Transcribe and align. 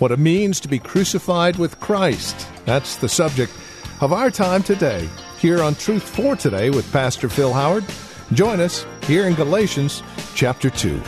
what 0.00 0.10
it 0.10 0.18
means 0.18 0.58
to 0.60 0.68
be 0.68 0.78
crucified 0.78 1.56
with 1.56 1.78
Christ. 1.78 2.48
That's 2.64 2.96
the 2.96 3.08
subject 3.08 3.52
of 4.00 4.12
our 4.12 4.30
time 4.30 4.62
today, 4.62 5.08
here 5.38 5.62
on 5.62 5.74
Truth 5.74 6.08
for 6.08 6.34
Today 6.34 6.70
with 6.70 6.90
Pastor 6.90 7.28
Phil 7.28 7.52
Howard. 7.52 7.84
Join 8.32 8.60
us 8.60 8.86
here 9.04 9.26
in 9.26 9.34
Galatians 9.34 10.02
chapter 10.34 10.70
2. 10.70 11.00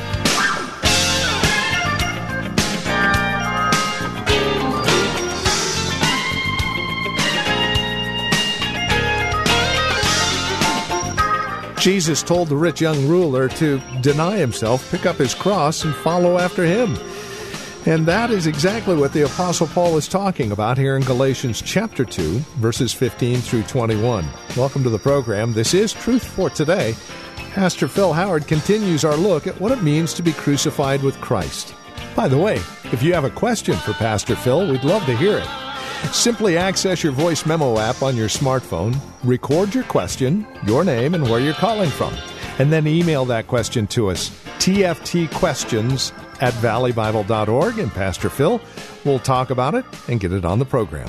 Jesus 11.79 12.23
told 12.23 12.49
the 12.49 12.55
rich 12.55 12.81
young 12.81 13.09
ruler 13.09 13.49
to 13.49 13.81
deny 14.03 14.37
himself, 14.37 14.89
pick 14.91 15.05
up 15.05 15.17
his 15.17 15.35
cross, 15.35 15.83
and 15.83 15.93
follow 15.97 16.39
after 16.39 16.65
him. 16.65 16.97
And 17.85 18.07
that 18.07 18.31
is 18.31 18.47
exactly 18.47 18.95
what 18.95 19.13
the 19.13 19.25
Apostle 19.25 19.67
Paul 19.67 19.97
is 19.97 20.07
talking 20.07 20.53
about 20.53 20.79
here 20.79 20.97
in 20.97 21.03
Galatians 21.03 21.61
chapter 21.61 22.05
2, 22.05 22.39
verses 22.61 22.93
15 22.93 23.39
through 23.39 23.65
21. 23.65 24.25
Welcome 24.57 24.85
to 24.85 24.89
the 24.89 25.01
program. 25.01 25.53
This 25.53 25.75
is 25.75 25.93
Truth 25.93 26.25
for 26.25 26.49
Today. 26.49 26.95
Pastor 27.55 27.89
Phil 27.89 28.13
Howard 28.13 28.47
continues 28.47 29.05
our 29.05 29.17
look 29.17 29.49
at 29.49 29.61
what 29.61 29.73
it 29.73 29.83
means 29.83 30.15
to 30.15 30.23
be 30.23 30.33
crucified 30.33 31.03
with 31.03 31.21
Christ. 31.21 31.75
By 32.15 32.29
the 32.29 32.39
way, 32.39 32.61
if 32.93 33.03
you 33.03 33.15
have 33.15 33.25
a 33.25 33.31
question 33.31 33.77
for 33.79 33.95
Pastor 33.95 34.37
Phil, 34.37 34.71
we'd 34.71 34.85
love 34.85 35.05
to 35.07 35.17
hear 35.17 35.39
it. 35.39 35.49
Simply 36.15 36.57
access 36.57 37.03
your 37.03 37.13
voice 37.13 37.45
memo 37.47 37.81
app 37.81 38.01
on 38.01 38.17
your 38.17 38.29
smartphone, 38.29 38.97
record 39.25 39.75
your 39.75 39.85
question, 39.85 40.47
your 40.67 40.85
name, 40.85 41.15
and 41.15 41.29
where 41.29 41.41
you're 41.41 41.53
calling 41.55 41.91
from, 41.91 42.15
and 42.61 42.73
then 42.73 42.87
email 42.87 43.25
that 43.25 43.49
question 43.49 43.89
to 43.89 44.09
us. 44.09 44.31
TFTquestions 44.59 46.13
at 46.43 46.53
valleybible.org, 46.55 47.79
and 47.79 47.93
Pastor 47.93 48.29
Phil 48.29 48.61
will 49.05 49.21
talk 49.21 49.51
about 49.51 49.77
it 49.77 49.85
and 50.09 50.19
get 50.19 50.33
it 50.33 50.45
on 50.45 50.59
the 50.59 50.65
program. 50.65 51.09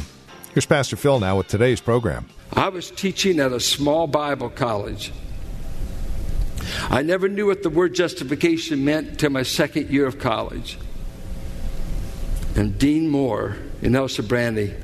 Here's 0.53 0.67
Pastor 0.67 0.95
Phil 0.95 1.19
now 1.19 1.37
with 1.37 1.47
today's 1.47 1.81
program. 1.81 2.29
I 2.53 2.69
was 2.69 2.91
teaching 2.91 3.39
at 3.39 3.51
a 3.51 3.59
small 3.59 4.05
Bible 4.05 4.51
college. 4.51 5.11
I 6.83 7.01
never 7.01 7.27
knew 7.27 7.47
what 7.47 7.63
the 7.63 7.71
word 7.71 7.95
justification 7.95 8.85
meant 8.85 9.07
until 9.07 9.31
my 9.31 9.41
second 9.41 9.89
year 9.89 10.05
of 10.05 10.19
college. 10.19 10.77
And 12.55 12.77
Dean 12.77 13.09
Moore 13.09 13.57
in 13.81 13.95
El 13.95 14.09
Sobrante 14.09 14.79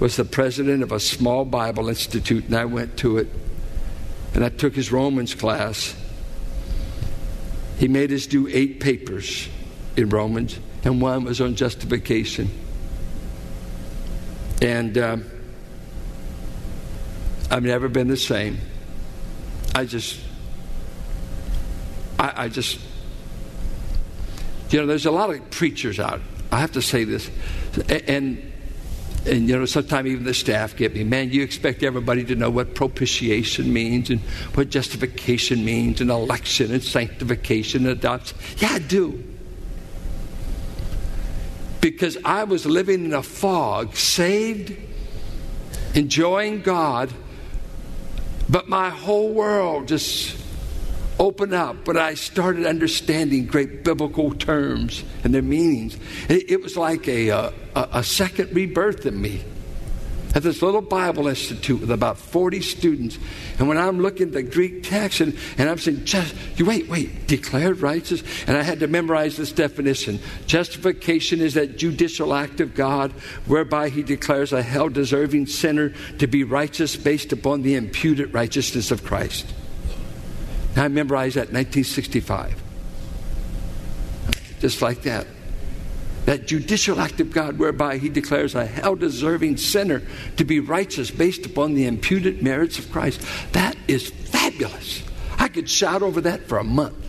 was 0.00 0.16
the 0.16 0.24
president 0.24 0.82
of 0.82 0.90
a 0.90 0.98
small 0.98 1.44
Bible 1.44 1.88
institute, 1.88 2.46
and 2.46 2.56
I 2.56 2.64
went 2.64 2.96
to 2.98 3.18
it. 3.18 3.28
And 4.34 4.44
I 4.44 4.48
took 4.48 4.74
his 4.74 4.90
Romans 4.90 5.36
class. 5.36 5.94
He 7.78 7.86
made 7.86 8.10
us 8.10 8.26
do 8.26 8.48
eight 8.48 8.80
papers 8.80 9.48
in 9.98 10.08
Romans, 10.10 10.58
and 10.84 11.02
one 11.02 11.24
was 11.24 11.40
on 11.40 11.56
justification. 11.56 12.48
And 14.62 14.96
um, 14.96 15.24
I've 17.50 17.64
never 17.64 17.88
been 17.88 18.06
the 18.06 18.16
same. 18.16 18.58
I 19.74 19.84
just, 19.84 20.20
I, 22.18 22.44
I 22.44 22.48
just, 22.48 22.78
you 24.70 24.80
know, 24.80 24.86
there's 24.86 25.06
a 25.06 25.10
lot 25.10 25.30
of 25.30 25.50
preachers 25.50 25.98
out. 25.98 26.20
I 26.52 26.60
have 26.60 26.72
to 26.72 26.82
say 26.82 27.02
this, 27.02 27.28
and 28.06 28.52
and 29.26 29.48
you 29.48 29.58
know, 29.58 29.66
sometimes 29.66 30.06
even 30.06 30.24
the 30.24 30.32
staff 30.32 30.76
get 30.76 30.94
me, 30.94 31.02
man, 31.02 31.30
you 31.30 31.42
expect 31.42 31.82
everybody 31.82 32.24
to 32.24 32.36
know 32.36 32.50
what 32.50 32.74
propitiation 32.76 33.72
means 33.72 34.10
and 34.10 34.20
what 34.54 34.70
justification 34.70 35.64
means 35.64 36.00
and 36.00 36.08
election 36.08 36.72
and 36.72 36.82
sanctification 36.82 37.84
and 37.84 37.98
adoption. 37.98 38.38
Yeah, 38.58 38.70
I 38.72 38.78
do. 38.78 39.37
Because 41.80 42.18
I 42.24 42.44
was 42.44 42.66
living 42.66 43.04
in 43.04 43.12
a 43.12 43.22
fog, 43.22 43.94
saved, 43.94 44.76
enjoying 45.94 46.62
God, 46.62 47.12
but 48.48 48.68
my 48.68 48.90
whole 48.90 49.32
world 49.32 49.88
just 49.88 50.36
opened 51.18 51.52
up 51.52 51.86
when 51.86 51.96
I 51.96 52.14
started 52.14 52.66
understanding 52.66 53.46
great 53.46 53.84
biblical 53.84 54.34
terms 54.34 55.04
and 55.24 55.34
their 55.34 55.42
meanings. 55.42 55.96
It, 56.28 56.50
it 56.50 56.62
was 56.62 56.76
like 56.76 57.08
a, 57.08 57.30
uh, 57.30 57.50
a, 57.74 57.88
a, 57.94 58.04
second 58.04 58.54
rebirth 58.54 59.04
in 59.04 59.20
me. 59.20 59.42
At 60.38 60.44
this 60.44 60.62
little 60.62 60.82
Bible 60.82 61.26
Institute 61.26 61.80
with 61.80 61.90
about 61.90 62.16
40 62.16 62.60
students. 62.60 63.18
And 63.58 63.66
when 63.66 63.76
I'm 63.76 63.98
looking 63.98 64.28
at 64.28 64.34
the 64.34 64.44
Greek 64.44 64.84
text 64.84 65.20
and, 65.20 65.36
and 65.58 65.68
I'm 65.68 65.78
saying, 65.78 66.04
just, 66.04 66.32
you 66.54 66.64
wait, 66.64 66.88
wait, 66.88 67.26
declared 67.26 67.80
righteous? 67.80 68.22
And 68.46 68.56
I 68.56 68.62
had 68.62 68.78
to 68.78 68.86
memorize 68.86 69.36
this 69.36 69.50
definition. 69.50 70.20
Justification 70.46 71.40
is 71.40 71.54
that 71.54 71.76
judicial 71.76 72.32
act 72.32 72.60
of 72.60 72.76
God 72.76 73.10
whereby 73.46 73.88
he 73.88 74.04
declares 74.04 74.52
a 74.52 74.62
hell 74.62 74.88
deserving 74.88 75.46
sinner 75.46 75.92
to 76.18 76.28
be 76.28 76.44
righteous 76.44 76.94
based 76.94 77.32
upon 77.32 77.62
the 77.62 77.74
imputed 77.74 78.32
righteousness 78.32 78.92
of 78.92 79.02
Christ. 79.02 79.44
I 80.76 80.86
memorized 80.86 81.34
that 81.34 81.48
in 81.48 81.54
1965. 81.56 82.62
Just 84.60 84.82
like 84.82 85.02
that. 85.02 85.26
That 86.28 86.46
judicial 86.46 87.00
act 87.00 87.20
of 87.20 87.32
God 87.32 87.58
whereby 87.58 87.96
he 87.96 88.10
declares 88.10 88.54
a 88.54 88.66
hell 88.66 88.94
deserving 88.94 89.56
sinner 89.56 90.02
to 90.36 90.44
be 90.44 90.60
righteous 90.60 91.10
based 91.10 91.46
upon 91.46 91.72
the 91.72 91.86
imputed 91.86 92.42
merits 92.42 92.78
of 92.78 92.92
Christ. 92.92 93.22
That 93.52 93.76
is 93.88 94.10
fabulous. 94.10 95.02
I 95.38 95.48
could 95.48 95.70
shout 95.70 96.02
over 96.02 96.20
that 96.20 96.46
for 96.46 96.58
a 96.58 96.64
month. 96.64 97.02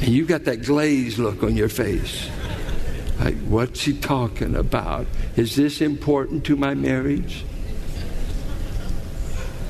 And 0.00 0.08
you've 0.08 0.26
got 0.26 0.46
that 0.46 0.64
glazed 0.64 1.18
look 1.18 1.44
on 1.44 1.56
your 1.56 1.68
face. 1.68 2.28
Like, 3.20 3.38
what's 3.42 3.82
he 3.82 3.96
talking 3.96 4.56
about? 4.56 5.06
Is 5.36 5.54
this 5.54 5.80
important 5.80 6.42
to 6.46 6.56
my 6.56 6.74
marriage? 6.74 7.44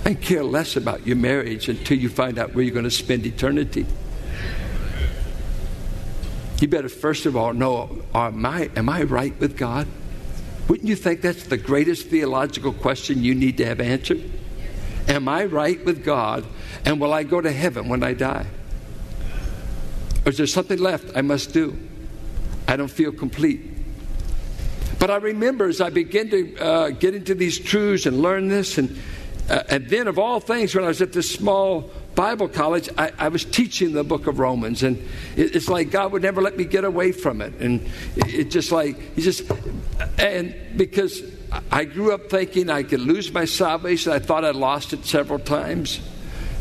I 0.06 0.14
care 0.14 0.42
less 0.42 0.74
about 0.74 1.06
your 1.06 1.16
marriage 1.16 1.68
until 1.68 1.98
you 1.98 2.08
find 2.08 2.38
out 2.38 2.54
where 2.54 2.64
you're 2.64 2.72
going 2.72 2.84
to 2.84 2.90
spend 2.90 3.26
eternity. 3.26 3.84
You 6.60 6.68
better 6.68 6.88
first 6.88 7.26
of 7.26 7.36
all 7.36 7.52
know 7.52 8.02
am 8.14 8.44
I, 8.44 8.70
am 8.76 8.88
I 8.88 9.02
right 9.02 9.38
with 9.38 9.56
God? 9.56 9.86
Wouldn't 10.68 10.88
you 10.88 10.96
think 10.96 11.22
that's 11.22 11.44
the 11.44 11.56
greatest 11.56 12.08
theological 12.08 12.72
question 12.72 13.22
you 13.22 13.34
need 13.34 13.56
to 13.58 13.66
have 13.66 13.80
answered? 13.80 14.30
Am 15.06 15.28
I 15.28 15.44
right 15.44 15.82
with 15.84 16.04
God? 16.04 16.44
And 16.84 17.00
will 17.00 17.14
I 17.14 17.22
go 17.22 17.40
to 17.40 17.50
heaven 17.50 17.88
when 17.88 18.02
I 18.02 18.12
die? 18.12 18.46
Or 20.26 20.30
is 20.30 20.36
there 20.36 20.46
something 20.46 20.78
left 20.78 21.16
I 21.16 21.22
must 21.22 21.54
do? 21.54 21.78
I 22.66 22.76
don't 22.76 22.90
feel 22.90 23.12
complete. 23.12 23.62
But 24.98 25.10
I 25.10 25.16
remember 25.16 25.68
as 25.68 25.80
I 25.80 25.90
began 25.90 26.28
to 26.30 26.56
uh, 26.58 26.90
get 26.90 27.14
into 27.14 27.34
these 27.34 27.58
truths 27.58 28.04
and 28.04 28.20
learn 28.20 28.48
this 28.48 28.76
and 28.76 28.98
uh, 29.48 29.62
and 29.70 29.88
then, 29.88 30.08
of 30.08 30.18
all 30.18 30.40
things, 30.40 30.74
when 30.74 30.84
I 30.84 30.88
was 30.88 31.00
at 31.00 31.12
this 31.12 31.30
small 31.30 31.90
Bible 32.18 32.48
college, 32.48 32.88
I, 32.98 33.12
I 33.16 33.28
was 33.28 33.44
teaching 33.44 33.92
the 33.92 34.02
book 34.02 34.26
of 34.26 34.40
Romans, 34.40 34.82
and 34.82 34.96
it, 35.36 35.54
it's 35.54 35.68
like 35.68 35.92
God 35.92 36.10
would 36.10 36.22
never 36.22 36.42
let 36.42 36.56
me 36.56 36.64
get 36.64 36.82
away 36.82 37.12
from 37.12 37.40
it. 37.40 37.54
And 37.60 37.80
it, 38.16 38.34
it 38.34 38.50
just 38.50 38.72
like, 38.72 38.98
He 39.14 39.22
just, 39.22 39.48
and 40.18 40.52
because 40.76 41.22
I 41.70 41.84
grew 41.84 42.12
up 42.12 42.28
thinking 42.28 42.70
I 42.70 42.82
could 42.82 42.98
lose 42.98 43.32
my 43.32 43.44
salvation, 43.44 44.10
I 44.10 44.18
thought 44.18 44.44
I 44.44 44.50
lost 44.50 44.92
it 44.92 45.04
several 45.04 45.38
times. 45.38 46.00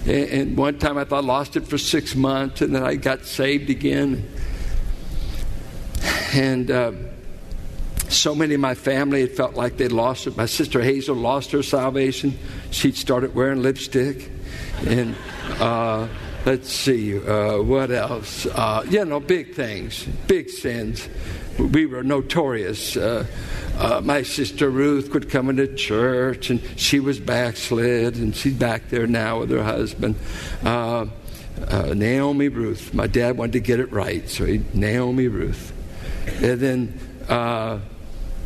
And, 0.06 0.29
and 0.29 0.57
one 0.57 0.78
time 0.78 0.95
I 0.95 1.06
thought 1.06 1.23
I 1.23 1.28
lost 1.28 1.56
it 1.56 1.68
for 1.68 1.79
six 1.79 2.16
months, 2.16 2.62
and 2.62 2.75
then 2.75 2.84
I 2.84 2.94
got 2.94 3.25
saved 3.25 3.72
again. 3.72 4.29
And, 6.35 6.69
uh, 6.69 6.91
so 8.09 8.34
many 8.34 8.56
of 8.56 8.62
my 8.62 8.75
family 8.75 9.22
had 9.22 9.31
felt 9.31 9.56
like 9.56 9.78
they'd 9.78 9.91
lost 9.91 10.28
it. 10.28 10.38
My 10.38 10.45
sister 10.45 10.81
Hazel 10.81 11.16
lost 11.16 11.51
her 11.51 11.63
salvation. 11.63 12.38
She'd 12.72 12.95
started 12.95 13.35
wearing 13.35 13.62
lipstick. 13.62 14.31
And 14.85 15.16
uh, 15.59 16.07
let's 16.45 16.72
see, 16.72 17.18
uh, 17.18 17.62
what 17.62 17.91
else? 17.91 18.45
Uh, 18.45 18.85
you 18.90 19.03
know, 19.06 19.19
big 19.19 19.56
things, 19.56 20.06
big 20.28 20.50
sins. 20.50 21.07
We 21.57 21.86
were 21.86 22.04
notorious. 22.04 22.95
Uh, 22.95 23.25
uh, 23.77 24.01
my 24.04 24.21
sister 24.21 24.69
Ruth 24.69 25.12
quit 25.12 25.30
coming 25.30 25.57
to 25.57 25.74
church, 25.75 26.50
and 26.50 26.62
she 26.75 27.00
was 27.00 27.19
backslid, 27.19 28.15
and 28.15 28.36
she's 28.36 28.53
back 28.53 28.89
there 28.89 29.07
now 29.07 29.39
with 29.39 29.50
her 29.50 29.63
husband. 29.63 30.15
Uh, 30.63 31.07
Naomi 31.95 32.50
Ruth. 32.50 32.94
My 32.94 33.07
dad 33.07 33.38
wanted 33.38 33.53
to 33.53 33.60
get 33.60 33.80
it 33.80 33.92
right, 33.92 34.30
so 34.30 34.45
he 34.45 34.63
Naomi 34.74 35.27
Ruth. 35.27 35.74
And 36.42 36.60
then 36.60 37.00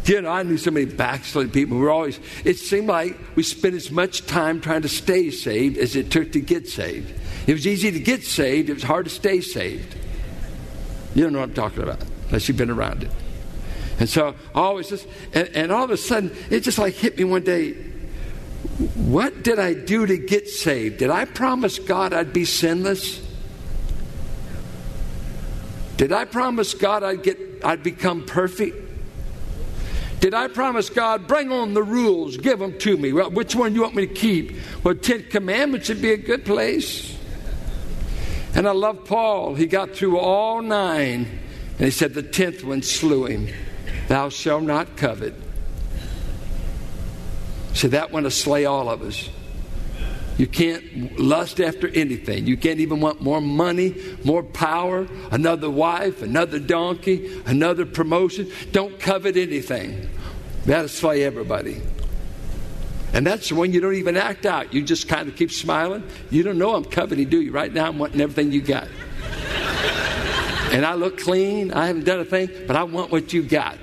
you 0.05 0.21
know, 0.21 0.29
I 0.29 0.43
knew 0.43 0.57
so 0.57 0.71
many 0.71 0.85
backslid 0.85 1.53
people. 1.53 1.77
We 1.77 1.83
were 1.83 1.91
always, 1.91 2.19
it 2.43 2.57
seemed 2.57 2.87
like 2.87 3.17
we 3.35 3.43
spent 3.43 3.75
as 3.75 3.91
much 3.91 4.25
time 4.25 4.59
trying 4.59 4.81
to 4.81 4.89
stay 4.89 5.29
saved 5.29 5.77
as 5.77 5.95
it 5.95 6.09
took 6.09 6.31
to 6.31 6.41
get 6.41 6.67
saved. 6.67 7.13
It 7.47 7.53
was 7.53 7.67
easy 7.67 7.91
to 7.91 7.99
get 7.99 8.23
saved, 8.23 8.69
it 8.69 8.73
was 8.73 8.83
hard 8.83 9.05
to 9.05 9.11
stay 9.11 9.41
saved. 9.41 9.95
You 11.13 11.23
don't 11.23 11.33
know 11.33 11.39
what 11.39 11.49
I'm 11.49 11.55
talking 11.55 11.83
about, 11.83 12.03
unless 12.27 12.47
you've 12.47 12.57
been 12.57 12.69
around 12.69 13.03
it. 13.03 13.11
And 13.99 14.09
so 14.09 14.35
always 14.55 14.89
just, 14.89 15.07
and, 15.33 15.47
and 15.49 15.71
all 15.71 15.83
of 15.83 15.91
a 15.91 15.97
sudden, 15.97 16.35
it 16.49 16.61
just 16.61 16.79
like 16.79 16.95
hit 16.95 17.17
me 17.17 17.23
one 17.23 17.43
day. 17.43 17.73
What 18.95 19.43
did 19.43 19.59
I 19.59 19.73
do 19.73 20.05
to 20.05 20.17
get 20.17 20.47
saved? 20.47 20.97
Did 20.97 21.09
I 21.09 21.25
promise 21.25 21.77
God 21.77 22.13
I'd 22.13 22.33
be 22.33 22.45
sinless? 22.45 23.21
Did 25.97 26.11
I 26.11 26.25
promise 26.25 26.73
God 26.73 27.03
I'd 27.03 27.21
get 27.21 27.37
I'd 27.63 27.83
become 27.83 28.25
perfect? 28.25 28.80
Did 30.21 30.35
I 30.35 30.47
promise 30.47 30.91
God, 30.91 31.27
bring 31.27 31.51
on 31.51 31.73
the 31.73 31.81
rules, 31.81 32.37
give 32.37 32.59
them 32.59 32.77
to 32.79 32.95
me? 32.95 33.11
Well, 33.11 33.31
which 33.31 33.55
one 33.55 33.71
do 33.71 33.77
you 33.77 33.81
want 33.81 33.95
me 33.95 34.05
to 34.05 34.13
keep? 34.13 34.55
Well, 34.83 34.93
Ten 34.93 35.23
Commandments 35.23 35.89
would 35.89 36.01
be 36.01 36.11
a 36.11 36.17
good 36.17 36.45
place. 36.45 37.17
And 38.53 38.67
I 38.67 38.71
love 38.71 39.03
Paul. 39.05 39.55
He 39.55 39.65
got 39.65 39.95
through 39.95 40.19
all 40.19 40.61
nine, 40.61 41.39
and 41.77 41.85
he 41.85 41.89
said 41.89 42.13
the 42.13 42.21
tenth 42.21 42.63
one 42.63 42.83
slew 42.83 43.25
him. 43.25 43.49
Thou 44.09 44.29
shalt 44.29 44.63
not 44.63 44.95
covet. 44.95 45.33
So 47.73 47.87
that 47.87 48.11
one 48.11 48.23
to 48.23 48.31
slay 48.31 48.65
all 48.65 48.89
of 48.89 49.01
us. 49.01 49.27
You 50.37 50.47
can't 50.47 51.19
lust 51.19 51.59
after 51.59 51.87
anything. 51.89 52.47
You 52.47 52.57
can't 52.57 52.79
even 52.79 52.99
want 52.99 53.21
more 53.21 53.41
money, 53.41 53.95
more 54.23 54.41
power, 54.41 55.07
another 55.31 55.69
wife, 55.69 56.21
another 56.21 56.57
donkey, 56.57 57.41
another 57.45 57.85
promotion. 57.85 58.51
Don't 58.71 58.99
covet 58.99 59.37
anything. 59.37 60.09
That'll 60.65 61.11
everybody. 61.11 61.81
And 63.13 63.27
that's 63.27 63.51
when 63.51 63.73
you 63.73 63.81
don't 63.81 63.95
even 63.95 64.15
act 64.15 64.45
out. 64.45 64.73
You 64.73 64.83
just 64.83 65.07
kind 65.09 65.27
of 65.27 65.35
keep 65.35 65.51
smiling. 65.51 66.03
You 66.29 66.43
don't 66.43 66.57
know 66.57 66.75
I'm 66.75 66.85
coveting, 66.85 67.29
do 67.29 67.41
you? 67.41 67.51
Right 67.51 67.73
now, 67.73 67.87
I'm 67.87 67.99
wanting 67.99 68.21
everything 68.21 68.51
you 68.53 68.61
got. 68.61 68.87
and 70.71 70.85
I 70.85 70.93
look 70.93 71.17
clean. 71.19 71.73
I 71.73 71.87
haven't 71.87 72.05
done 72.05 72.21
a 72.21 72.25
thing, 72.25 72.49
but 72.67 72.75
I 72.75 72.83
want 72.83 73.11
what 73.11 73.33
you 73.33 73.43
got. 73.43 73.77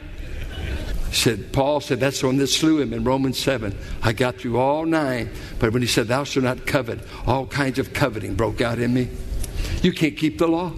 Said 1.12 1.52
Paul 1.52 1.80
said 1.80 2.00
that's 2.00 2.20
the 2.20 2.26
one 2.26 2.36
that 2.36 2.48
slew 2.48 2.80
him 2.80 2.92
in 2.92 3.04
Romans 3.04 3.38
7. 3.38 3.76
I 4.02 4.12
got 4.12 4.36
through 4.36 4.58
all 4.58 4.84
nine, 4.84 5.30
but 5.58 5.72
when 5.72 5.82
he 5.82 5.88
said, 5.88 6.08
Thou 6.08 6.24
shalt 6.24 6.44
not 6.44 6.66
covet, 6.66 7.00
all 7.26 7.46
kinds 7.46 7.78
of 7.78 7.92
coveting 7.92 8.34
broke 8.34 8.60
out 8.60 8.78
in 8.78 8.92
me. 8.92 9.08
You 9.82 9.92
can't 9.92 10.16
keep 10.16 10.38
the 10.38 10.48
law. 10.48 10.72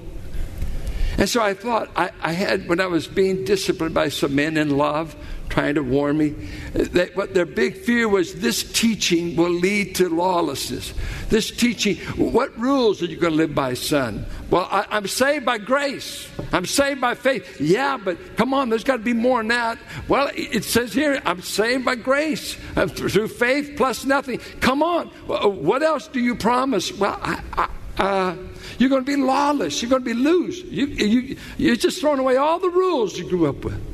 And 1.19 1.29
so 1.29 1.43
I 1.43 1.55
thought, 1.55 1.91
I, 1.97 2.11
I 2.23 2.32
had, 2.32 2.69
when 2.69 2.81
I 2.81 2.87
was 2.87 3.06
being 3.06 3.44
disciplined 3.44 3.94
by 3.94 4.09
some 4.09 4.35
men 4.35 4.56
in 4.56 4.77
love, 4.77 5.17
trying 5.60 5.74
to 5.74 5.82
warn 5.82 6.16
me. 6.16 6.30
That 6.72 7.14
what 7.14 7.34
their 7.34 7.44
big 7.44 7.76
fear 7.76 8.08
was 8.08 8.36
this 8.36 8.62
teaching 8.72 9.36
will 9.36 9.50
lead 9.50 9.94
to 9.96 10.08
lawlessness. 10.08 10.94
This 11.28 11.50
teaching, 11.50 11.96
what 12.16 12.58
rules 12.58 13.02
are 13.02 13.06
you 13.06 13.18
going 13.18 13.34
to 13.34 13.36
live 13.36 13.54
by, 13.54 13.74
son? 13.74 14.24
Well, 14.48 14.66
I, 14.70 14.86
am 14.96 15.06
saved 15.06 15.44
by 15.44 15.58
grace. 15.58 16.26
I'm 16.52 16.64
saved 16.64 17.00
by 17.00 17.14
faith. 17.14 17.60
Yeah, 17.60 17.98
but 18.02 18.36
come 18.36 18.54
on, 18.54 18.70
there's 18.70 18.84
got 18.84 18.96
to 18.96 19.02
be 19.02 19.12
more 19.12 19.40
than 19.40 19.48
that. 19.48 19.78
Well, 20.08 20.30
it 20.34 20.64
says 20.64 20.94
here, 20.94 21.20
I'm 21.26 21.42
saved 21.42 21.84
by 21.84 21.96
grace 21.96 22.56
uh, 22.74 22.86
through 22.86 23.28
faith 23.28 23.74
plus 23.76 24.06
nothing. 24.06 24.38
Come 24.60 24.82
on, 24.82 25.08
what 25.08 25.82
else 25.82 26.08
do 26.08 26.20
you 26.20 26.36
promise? 26.36 26.90
Well, 26.90 27.18
I, 27.22 27.42
I, 27.52 27.68
uh, 28.02 28.36
you're 28.78 28.88
going 28.88 29.04
to 29.04 29.16
be 29.16 29.20
lawless. 29.20 29.82
You're 29.82 29.90
going 29.90 30.04
to 30.04 30.14
be 30.14 30.14
loose. 30.14 30.62
You, 30.64 30.86
you, 30.86 31.36
you're 31.58 31.76
just 31.76 32.00
throwing 32.00 32.18
away 32.18 32.36
all 32.38 32.58
the 32.58 32.70
rules 32.70 33.18
you 33.18 33.28
grew 33.28 33.46
up 33.46 33.62
with 33.62 33.89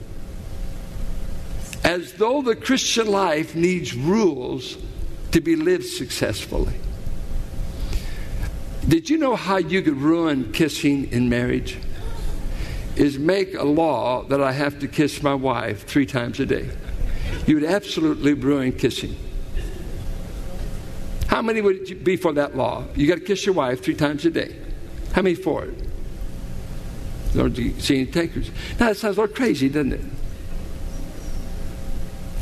as 1.86 2.14
though 2.14 2.42
the 2.42 2.56
Christian 2.56 3.06
life 3.06 3.54
needs 3.54 3.94
rules 3.94 4.76
to 5.30 5.40
be 5.40 5.54
lived 5.54 5.86
successfully. 5.86 6.74
Did 8.88 9.08
you 9.08 9.18
know 9.18 9.36
how 9.36 9.58
you 9.58 9.82
could 9.82 9.96
ruin 9.96 10.52
kissing 10.52 11.12
in 11.12 11.28
marriage? 11.28 11.78
Is 12.96 13.20
make 13.20 13.54
a 13.54 13.62
law 13.62 14.24
that 14.24 14.40
I 14.40 14.50
have 14.50 14.80
to 14.80 14.88
kiss 14.88 15.22
my 15.22 15.34
wife 15.34 15.86
three 15.86 16.06
times 16.06 16.40
a 16.40 16.46
day. 16.46 16.68
You 17.46 17.54
would 17.54 17.64
absolutely 17.64 18.32
ruin 18.32 18.72
kissing. 18.72 19.14
How 21.28 21.40
many 21.40 21.60
would 21.60 22.02
be 22.02 22.16
for 22.16 22.32
that 22.32 22.56
law? 22.56 22.84
You 22.96 23.06
got 23.06 23.16
to 23.16 23.24
kiss 23.24 23.46
your 23.46 23.54
wife 23.54 23.84
three 23.84 23.94
times 23.94 24.24
a 24.24 24.30
day. 24.30 24.56
How 25.12 25.22
many 25.22 25.36
for 25.36 25.66
it? 25.66 25.74
Don't 27.32 27.56
you 27.56 27.78
see 27.78 27.96
any 27.98 28.06
takers? 28.06 28.50
Now 28.80 28.88
that 28.88 28.96
sounds 28.96 29.18
a 29.18 29.20
little 29.20 29.36
crazy, 29.36 29.68
doesn't 29.68 29.92
it? 29.92 30.15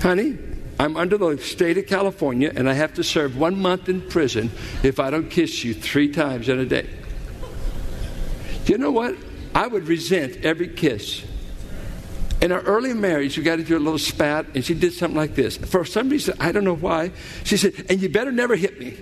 Honey, 0.04 0.36
I'm 0.78 0.98
under 0.98 1.16
the 1.16 1.38
state 1.38 1.78
of 1.78 1.86
California 1.86 2.52
and 2.54 2.68
I 2.68 2.74
have 2.74 2.92
to 2.94 3.02
serve 3.02 3.38
one 3.38 3.58
month 3.58 3.88
in 3.88 4.02
prison 4.02 4.50
if 4.82 5.00
I 5.00 5.08
don't 5.08 5.30
kiss 5.30 5.64
you 5.64 5.72
three 5.72 6.12
times 6.12 6.50
in 6.50 6.58
a 6.58 6.66
day. 6.66 6.86
Do 8.66 8.72
you 8.72 8.78
know 8.78 8.90
what? 8.90 9.16
I 9.54 9.66
would 9.66 9.88
resent 9.88 10.44
every 10.44 10.68
kiss. 10.68 11.24
In 12.42 12.52
our 12.52 12.60
early 12.60 12.92
marriage, 12.92 13.38
we 13.38 13.44
got 13.44 13.60
into 13.60 13.78
a 13.78 13.78
little 13.78 13.98
spat, 13.98 14.44
and 14.54 14.62
she 14.62 14.74
did 14.74 14.92
something 14.92 15.16
like 15.16 15.34
this. 15.34 15.56
For 15.56 15.86
some 15.86 16.10
reason, 16.10 16.36
I 16.38 16.52
don't 16.52 16.64
know 16.64 16.76
why, 16.76 17.12
she 17.44 17.56
said, 17.56 17.72
And 17.88 18.02
you 18.02 18.10
better 18.10 18.32
never 18.32 18.56
hit 18.56 18.78
me. 18.78 18.98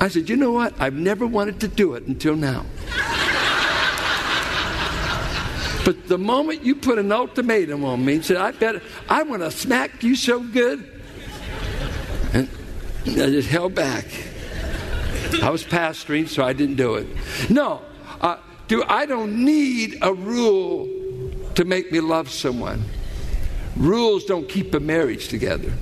I 0.00 0.08
said, 0.08 0.30
You 0.30 0.36
know 0.36 0.52
what? 0.52 0.80
I've 0.80 0.94
never 0.94 1.26
wanted 1.26 1.60
to 1.60 1.68
do 1.68 1.92
it 1.92 2.04
until 2.04 2.36
now. 2.36 2.64
But 5.86 6.08
the 6.08 6.18
moment 6.18 6.64
you 6.64 6.74
put 6.74 6.98
an 6.98 7.12
ultimatum 7.12 7.84
on 7.84 8.04
me 8.04 8.14
and 8.14 8.24
said, 8.24 8.38
I 8.38 8.50
bet 8.50 8.82
I 9.08 9.22
want 9.22 9.42
to 9.42 9.52
smack 9.52 10.02
you 10.02 10.16
so 10.16 10.40
good, 10.40 11.00
and 12.32 12.48
I 13.06 13.30
just 13.30 13.48
held 13.48 13.76
back. 13.76 14.04
I 15.40 15.48
was 15.48 15.62
pastoring, 15.62 16.28
so 16.28 16.42
I 16.42 16.54
didn't 16.54 16.74
do 16.74 16.96
it. 16.96 17.06
No, 17.48 17.82
uh, 18.20 18.38
do 18.66 18.82
I 18.88 19.06
don't 19.06 19.44
need 19.44 19.98
a 20.02 20.12
rule 20.12 20.88
to 21.54 21.64
make 21.64 21.92
me 21.92 22.00
love 22.00 22.30
someone. 22.32 22.82
Rules 23.76 24.24
don't 24.24 24.48
keep 24.48 24.74
a 24.74 24.80
marriage 24.80 25.28
together. 25.28 25.72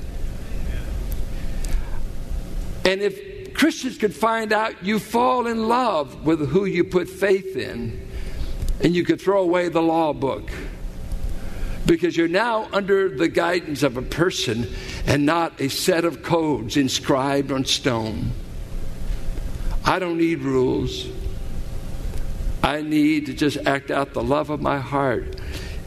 And 2.84 3.00
if 3.00 3.54
Christians 3.54 3.96
could 3.96 4.14
find 4.14 4.52
out 4.52 4.84
you 4.84 4.98
fall 4.98 5.46
in 5.46 5.66
love 5.66 6.26
with 6.26 6.50
who 6.50 6.66
you 6.66 6.84
put 6.84 7.08
faith 7.08 7.56
in, 7.56 8.03
and 8.80 8.94
you 8.94 9.04
could 9.04 9.20
throw 9.20 9.42
away 9.42 9.68
the 9.68 9.82
law 9.82 10.12
book 10.12 10.50
because 11.86 12.16
you're 12.16 12.28
now 12.28 12.68
under 12.72 13.08
the 13.08 13.28
guidance 13.28 13.82
of 13.82 13.96
a 13.96 14.02
person 14.02 14.66
and 15.06 15.26
not 15.26 15.60
a 15.60 15.68
set 15.68 16.04
of 16.04 16.22
codes 16.22 16.76
inscribed 16.76 17.52
on 17.52 17.64
stone. 17.64 18.30
I 19.84 19.98
don't 19.98 20.16
need 20.16 20.40
rules. 20.40 21.06
I 22.62 22.80
need 22.80 23.26
to 23.26 23.34
just 23.34 23.58
act 23.66 23.90
out 23.90 24.14
the 24.14 24.22
love 24.22 24.48
of 24.48 24.62
my 24.62 24.78
heart. 24.78 25.36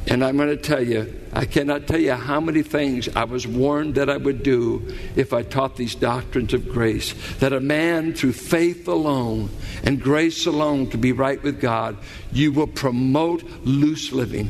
And 0.10 0.24
I'm 0.24 0.38
going 0.38 0.50
to 0.50 0.58
tell 0.58 0.82
you, 0.82 1.14
I 1.34 1.46
cannot 1.46 1.86
tell 1.86 2.00
you 2.00 2.14
how 2.14 2.40
many 2.40 2.64
things 2.64 3.10
I 3.14 3.26
was 3.26 3.46
warned 3.46 3.96
that 3.96 4.10
I 4.10 4.16
would 4.16 4.42
do 4.42 4.96
if 5.18 5.34
I 5.34 5.44
taught 5.44 5.76
these 5.76 5.96
doctrines 5.96 6.54
of 6.54 6.70
grace. 6.70 7.14
That 7.40 7.52
a 7.52 7.60
man, 7.60 8.14
through 8.14 8.34
faith 8.34 8.88
alone 8.88 9.50
and 9.84 10.02
grace 10.02 10.46
alone, 10.46 10.90
to 10.92 10.98
be 10.98 11.12
right 11.12 11.44
with 11.44 11.60
God, 11.60 11.98
you 12.32 12.54
will 12.54 12.68
promote 12.68 13.44
loose 13.66 14.14
living. 14.14 14.50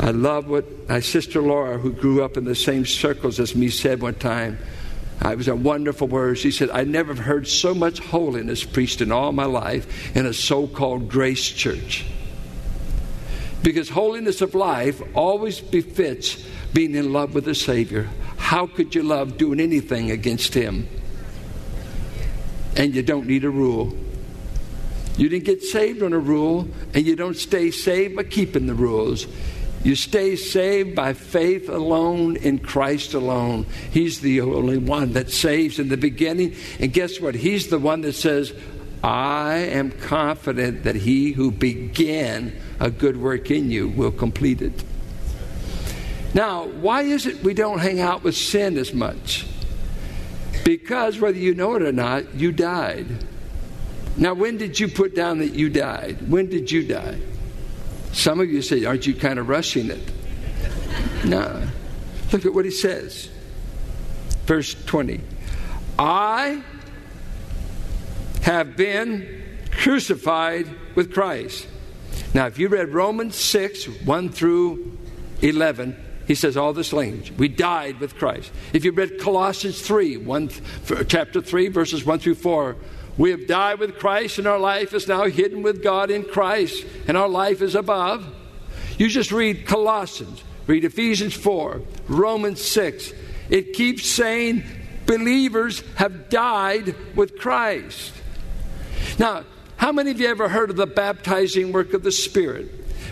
I 0.00 0.10
love 0.10 0.48
what 0.48 0.88
my 0.88 1.00
sister 1.00 1.40
Laura, 1.40 1.78
who 1.78 1.92
grew 1.92 2.24
up 2.24 2.36
in 2.36 2.44
the 2.44 2.56
same 2.56 2.84
circles 2.84 3.38
as 3.38 3.54
me, 3.54 3.68
said 3.68 4.00
one 4.02 4.14
time. 4.14 4.58
It 5.24 5.36
was 5.36 5.48
a 5.48 5.56
wonderful 5.56 6.08
word. 6.08 6.38
She 6.38 6.50
said, 6.50 6.70
I 6.70 6.84
never 6.84 7.14
heard 7.14 7.46
so 7.46 7.74
much 7.74 7.98
holiness 8.00 8.64
preached 8.64 9.00
in 9.00 9.12
all 9.12 9.32
my 9.32 9.44
life 9.44 10.16
in 10.16 10.26
a 10.26 10.32
so 10.32 10.66
called 10.66 11.08
grace 11.08 11.48
church. 11.48 12.04
Because 13.62 13.88
holiness 13.88 14.40
of 14.40 14.54
life 14.54 15.02
always 15.14 15.60
befits 15.60 16.42
being 16.72 16.94
in 16.94 17.12
love 17.12 17.34
with 17.34 17.44
the 17.44 17.54
Savior. 17.54 18.08
How 18.36 18.66
could 18.66 18.94
you 18.94 19.02
love 19.02 19.36
doing 19.36 19.60
anything 19.60 20.10
against 20.10 20.54
Him? 20.54 20.88
And 22.76 22.94
you 22.94 23.02
don't 23.02 23.26
need 23.26 23.44
a 23.44 23.50
rule. 23.50 23.96
You 25.16 25.28
didn't 25.28 25.46
get 25.46 25.62
saved 25.62 26.02
on 26.02 26.12
a 26.12 26.18
rule, 26.18 26.68
and 26.94 27.04
you 27.04 27.16
don't 27.16 27.36
stay 27.36 27.72
saved 27.72 28.14
by 28.14 28.22
keeping 28.22 28.66
the 28.66 28.74
rules. 28.74 29.26
You 29.82 29.96
stay 29.96 30.36
saved 30.36 30.94
by 30.94 31.12
faith 31.12 31.68
alone 31.68 32.36
in 32.36 32.58
Christ 32.58 33.14
alone. 33.14 33.66
He's 33.90 34.20
the 34.20 34.40
only 34.40 34.78
one 34.78 35.12
that 35.12 35.30
saves 35.30 35.78
in 35.78 35.88
the 35.88 35.96
beginning. 35.96 36.54
And 36.78 36.92
guess 36.92 37.20
what? 37.20 37.34
He's 37.34 37.68
the 37.68 37.78
one 37.78 38.02
that 38.02 38.14
says, 38.14 38.52
I 39.02 39.56
am 39.56 39.92
confident 39.92 40.84
that 40.84 40.96
he 40.96 41.32
who 41.32 41.50
began 41.50 42.52
a 42.80 42.90
good 42.90 43.16
work 43.16 43.50
in 43.50 43.70
you 43.70 43.88
will 43.88 44.10
complete 44.10 44.60
it. 44.60 44.84
Now, 46.34 46.66
why 46.66 47.02
is 47.02 47.26
it 47.26 47.42
we 47.42 47.54
don't 47.54 47.78
hang 47.78 48.00
out 48.00 48.22
with 48.22 48.36
sin 48.36 48.76
as 48.76 48.92
much? 48.92 49.46
Because 50.64 51.18
whether 51.18 51.38
you 51.38 51.54
know 51.54 51.74
it 51.76 51.82
or 51.82 51.92
not, 51.92 52.34
you 52.34 52.52
died. 52.52 53.06
Now, 54.16 54.34
when 54.34 54.58
did 54.58 54.78
you 54.78 54.88
put 54.88 55.14
down 55.14 55.38
that 55.38 55.54
you 55.54 55.70
died? 55.70 56.28
When 56.28 56.50
did 56.50 56.70
you 56.70 56.86
die? 56.86 57.20
Some 58.12 58.40
of 58.40 58.50
you 58.50 58.62
say, 58.62 58.84
Aren't 58.84 59.06
you 59.06 59.14
kind 59.14 59.38
of 59.38 59.48
rushing 59.48 59.90
it? 59.90 60.12
No. 61.24 61.66
Look 62.32 62.46
at 62.46 62.54
what 62.54 62.64
he 62.64 62.70
says. 62.70 63.28
Verse 64.46 64.74
20. 64.84 65.20
I 65.98 66.62
have 68.48 68.78
been 68.78 69.44
crucified 69.70 70.66
with 70.94 71.12
Christ. 71.12 71.68
Now, 72.32 72.46
if 72.46 72.58
you 72.58 72.68
read 72.68 72.94
Romans 72.94 73.36
6, 73.36 73.84
1 74.06 74.28
through 74.30 74.96
11, 75.42 75.94
he 76.26 76.34
says 76.34 76.56
all 76.56 76.72
this 76.72 76.94
language. 76.94 77.30
We 77.32 77.48
died 77.48 78.00
with 78.00 78.16
Christ. 78.16 78.50
If 78.72 78.86
you 78.86 78.92
read 78.92 79.20
Colossians 79.20 79.82
3, 79.82 80.16
1, 80.16 80.50
chapter 81.08 81.42
3, 81.42 81.68
verses 81.68 82.06
1 82.06 82.20
through 82.20 82.36
4, 82.36 82.76
We 83.18 83.32
have 83.32 83.46
died 83.46 83.80
with 83.80 83.98
Christ, 83.98 84.38
and 84.38 84.48
our 84.48 84.58
life 84.58 84.94
is 84.94 85.06
now 85.06 85.24
hidden 85.24 85.62
with 85.62 85.82
God 85.82 86.10
in 86.10 86.24
Christ, 86.24 86.86
and 87.06 87.18
our 87.18 87.28
life 87.28 87.60
is 87.60 87.74
above. 87.74 88.26
You 88.96 89.10
just 89.10 89.30
read 89.30 89.66
Colossians, 89.66 90.42
read 90.66 90.86
Ephesians 90.86 91.34
4, 91.34 91.82
Romans 92.08 92.62
6. 92.64 93.12
It 93.50 93.74
keeps 93.74 94.06
saying 94.06 94.64
believers 95.04 95.82
have 95.96 96.30
died 96.30 96.94
with 97.14 97.38
Christ. 97.38 98.14
Now, 99.18 99.44
how 99.76 99.92
many 99.92 100.10
of 100.10 100.20
you 100.20 100.28
ever 100.28 100.48
heard 100.48 100.70
of 100.70 100.76
the 100.76 100.86
baptizing 100.86 101.72
work 101.72 101.92
of 101.94 102.02
the 102.02 102.12
Spirit? 102.12 102.68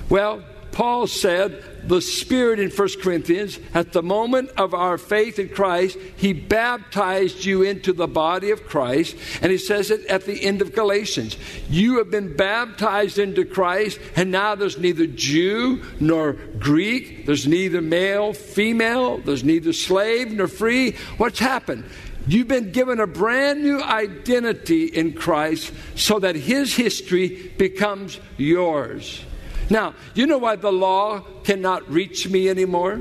Well, 0.08 0.42
Paul 0.76 1.06
said 1.06 1.88
the 1.88 2.02
Spirit 2.02 2.58
in 2.58 2.70
1 2.70 2.88
Corinthians, 3.00 3.58
at 3.72 3.92
the 3.92 4.02
moment 4.02 4.50
of 4.58 4.74
our 4.74 4.98
faith 4.98 5.38
in 5.38 5.48
Christ, 5.48 5.96
He 6.16 6.34
baptized 6.34 7.46
you 7.46 7.62
into 7.62 7.94
the 7.94 8.06
body 8.06 8.50
of 8.50 8.66
Christ. 8.66 9.16
And 9.40 9.50
He 9.50 9.56
says 9.56 9.90
it 9.90 10.04
at 10.06 10.26
the 10.26 10.44
end 10.44 10.60
of 10.60 10.74
Galatians. 10.74 11.38
You 11.70 11.96
have 11.98 12.10
been 12.10 12.36
baptized 12.36 13.18
into 13.18 13.46
Christ, 13.46 13.98
and 14.16 14.30
now 14.30 14.54
there's 14.54 14.76
neither 14.76 15.06
Jew 15.06 15.82
nor 15.98 16.34
Greek, 16.58 17.24
there's 17.24 17.46
neither 17.46 17.80
male, 17.80 18.34
female, 18.34 19.16
there's 19.18 19.44
neither 19.44 19.72
slave 19.72 20.30
nor 20.30 20.46
free. 20.46 20.92
What's 21.16 21.38
happened? 21.38 21.84
You've 22.28 22.48
been 22.48 22.72
given 22.72 22.98
a 22.98 23.06
brand 23.06 23.62
new 23.62 23.80
identity 23.80 24.86
in 24.86 25.12
Christ 25.12 25.72
so 25.94 26.18
that 26.18 26.34
His 26.34 26.74
history 26.74 27.52
becomes 27.56 28.18
yours. 28.36 29.24
Now, 29.70 29.94
you 30.14 30.26
know 30.26 30.38
why 30.38 30.56
the 30.56 30.72
law 30.72 31.20
cannot 31.44 31.88
reach 31.88 32.28
me 32.28 32.48
anymore? 32.48 33.00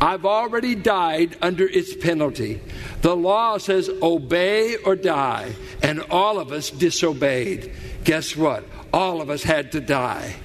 I've 0.00 0.26
already 0.26 0.74
died 0.74 1.36
under 1.40 1.66
its 1.66 1.96
penalty. 1.96 2.60
The 3.00 3.16
law 3.16 3.58
says 3.58 3.88
obey 4.02 4.76
or 4.76 4.94
die, 4.94 5.54
and 5.82 6.00
all 6.10 6.38
of 6.38 6.52
us 6.52 6.70
disobeyed. 6.70 7.72
Guess 8.04 8.36
what? 8.36 8.64
All 8.92 9.20
of 9.20 9.30
us 9.30 9.42
had 9.42 9.72
to 9.72 9.80
die. 9.80 10.36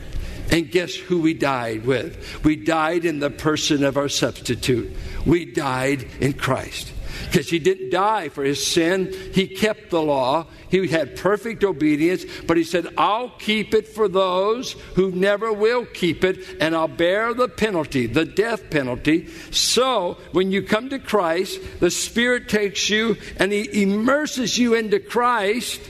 And 0.52 0.72
guess 0.72 0.96
who 0.96 1.22
we 1.22 1.34
died 1.34 1.86
with? 1.86 2.44
We 2.44 2.56
died 2.56 3.06
in 3.06 3.20
the 3.20 3.30
person 3.30 3.84
of 3.84 3.98
our 3.98 4.10
substitute. 4.10 4.96
We 5.26 5.46
died 5.46 6.08
in 6.20 6.34
Christ 6.34 6.94
because 7.26 7.50
he 7.50 7.60
didn't 7.60 7.90
die 7.90 8.30
for 8.30 8.44
his 8.44 8.66
sin. 8.66 9.14
He 9.34 9.48
kept 9.48 9.90
the 9.90 10.02
law. 10.02 10.48
He 10.70 10.88
had 10.88 11.16
perfect 11.16 11.64
obedience, 11.64 12.26
but 12.46 12.58
he 12.58 12.64
said, 12.64 12.88
I'll 12.98 13.30
keep 13.30 13.74
it 13.74 13.88
for 13.88 14.08
those 14.08 14.74
who 14.96 15.12
never 15.12 15.52
will 15.52 15.86
keep 15.86 16.24
it, 16.24 16.58
and 16.62 16.76
I'll 16.76 16.88
bear 16.88 17.34
the 17.34 17.48
penalty, 17.48 18.06
the 18.06 18.26
death 18.26 18.70
penalty. 18.70 19.28
So 19.52 20.18
when 20.32 20.52
you 20.52 20.62
come 20.62 20.90
to 20.90 21.00
Christ, 21.00 21.60
the 21.80 21.90
Spirit 21.90 22.50
takes 22.50 22.90
you 22.90 23.18
and 23.38 23.52
he 23.52 23.82
immerses 23.82 24.58
you 24.58 24.76
into 24.76 25.00
Christ. 25.00 25.82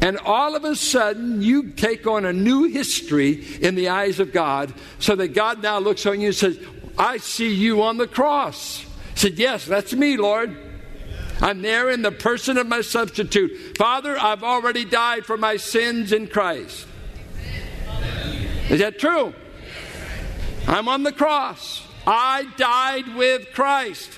And 0.00 0.18
all 0.18 0.54
of 0.54 0.64
a 0.64 0.76
sudden, 0.76 1.40
you 1.40 1.70
take 1.70 2.06
on 2.06 2.26
a 2.26 2.32
new 2.32 2.64
history 2.64 3.44
in 3.60 3.74
the 3.74 3.88
eyes 3.88 4.20
of 4.20 4.32
God, 4.32 4.72
so 4.98 5.16
that 5.16 5.28
God 5.28 5.62
now 5.62 5.78
looks 5.78 6.04
on 6.04 6.20
you 6.20 6.28
and 6.28 6.36
says, 6.36 6.58
I 6.98 7.16
see 7.18 7.54
you 7.54 7.82
on 7.82 7.96
the 7.96 8.06
cross 8.06 8.84
said, 9.14 9.38
Yes, 9.38 9.64
that's 9.64 9.92
me, 9.92 10.16
Lord. 10.16 10.56
I'm 11.40 11.62
there 11.62 11.90
in 11.90 12.02
the 12.02 12.12
person 12.12 12.58
of 12.58 12.66
my 12.66 12.80
substitute. 12.80 13.76
Father, 13.76 14.16
I've 14.16 14.44
already 14.44 14.84
died 14.84 15.26
for 15.26 15.36
my 15.36 15.56
sins 15.56 16.12
in 16.12 16.28
Christ. 16.28 16.86
Is 18.70 18.80
that 18.80 18.98
true? 18.98 19.34
I'm 20.66 20.88
on 20.88 21.02
the 21.02 21.12
cross. 21.12 21.82
I 22.06 22.46
died 22.56 23.14
with 23.14 23.52
Christ. 23.52 24.10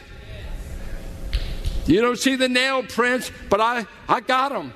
You 1.87 2.01
don't 2.01 2.19
see 2.19 2.37
the 2.37 2.49
nail 2.49 2.83
prints, 2.83 3.31
but 3.49 3.61
I, 3.61 3.87
I 4.09 4.21
got 4.21 4.53
them. 4.53 4.73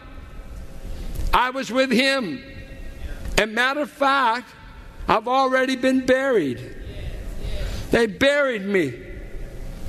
I 1.32 1.50
was 1.50 1.70
with 1.70 1.90
him. 1.90 2.42
And 3.36 3.54
matter 3.54 3.82
of 3.82 3.90
fact, 3.90 4.48
I've 5.08 5.28
already 5.28 5.76
been 5.76 6.06
buried. 6.06 6.76
They 7.90 8.06
buried 8.06 8.64
me. 8.64 9.09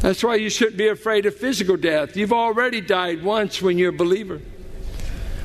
That's 0.02 0.24
why 0.24 0.36
you 0.36 0.50
shouldn't 0.50 0.78
be 0.78 0.88
afraid 0.88 1.28
of 1.28 1.36
physical 1.36 1.78
death. 1.78 2.18
You've 2.18 2.34
already 2.34 2.82
died 2.82 3.24
once 3.24 3.62
when 3.62 3.78
you're 3.78 3.90
a 3.90 3.94
believer. 3.94 4.42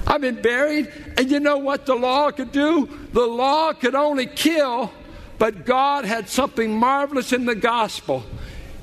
I've 0.07 0.23
been 0.23 0.41
buried, 0.41 0.91
and 1.19 1.31
you 1.31 1.41
know 1.41 1.59
what 1.59 1.85
the 1.85 1.95
law 1.95 2.31
could 2.31 2.53
do? 2.53 2.89
The 3.13 3.27
law 3.27 3.73
could 3.75 3.95
only 3.95 4.27
kill, 4.27 4.91
but 5.39 5.67
God 5.67 6.05
had 6.05 6.29
something 6.29 6.79
marvelous 6.79 7.33
in 7.33 7.45
the 7.45 7.55
gospel. 7.55 8.25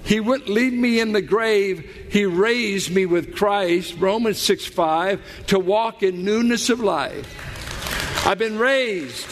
He 0.03 0.19
wouldn't 0.19 0.49
leave 0.49 0.73
me 0.73 0.99
in 0.99 1.13
the 1.13 1.21
grave. 1.21 2.07
He 2.11 2.25
raised 2.25 2.93
me 2.93 3.05
with 3.05 3.35
Christ, 3.35 3.95
Romans 3.97 4.37
6 4.39 4.65
5, 4.65 5.21
to 5.47 5.59
walk 5.59 6.03
in 6.03 6.23
newness 6.23 6.69
of 6.69 6.81
life. 6.81 8.27
I've 8.27 8.37
been 8.37 8.59
raised. 8.59 9.25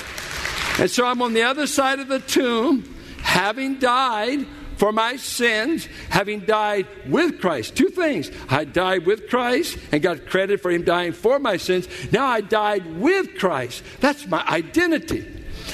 And 0.79 0.89
so 0.89 1.05
I'm 1.05 1.21
on 1.21 1.33
the 1.33 1.43
other 1.43 1.67
side 1.67 1.99
of 1.99 2.07
the 2.07 2.19
tomb, 2.19 2.95
having 3.21 3.79
died 3.79 4.47
for 4.81 4.91
my 4.91 5.15
sins, 5.15 5.85
having 6.09 6.39
died 6.39 6.87
with 7.07 7.39
Christ. 7.39 7.75
Two 7.75 7.89
things. 7.89 8.31
I 8.49 8.63
died 8.63 9.05
with 9.05 9.29
Christ 9.29 9.77
and 9.91 10.01
got 10.01 10.25
credit 10.25 10.59
for 10.59 10.71
him 10.71 10.83
dying 10.83 11.11
for 11.11 11.37
my 11.37 11.57
sins. 11.57 11.87
Now 12.11 12.25
I 12.25 12.41
died 12.41 12.97
with 12.97 13.37
Christ. 13.37 13.83
That's 13.99 14.25
my 14.25 14.43
identity. 14.47 15.23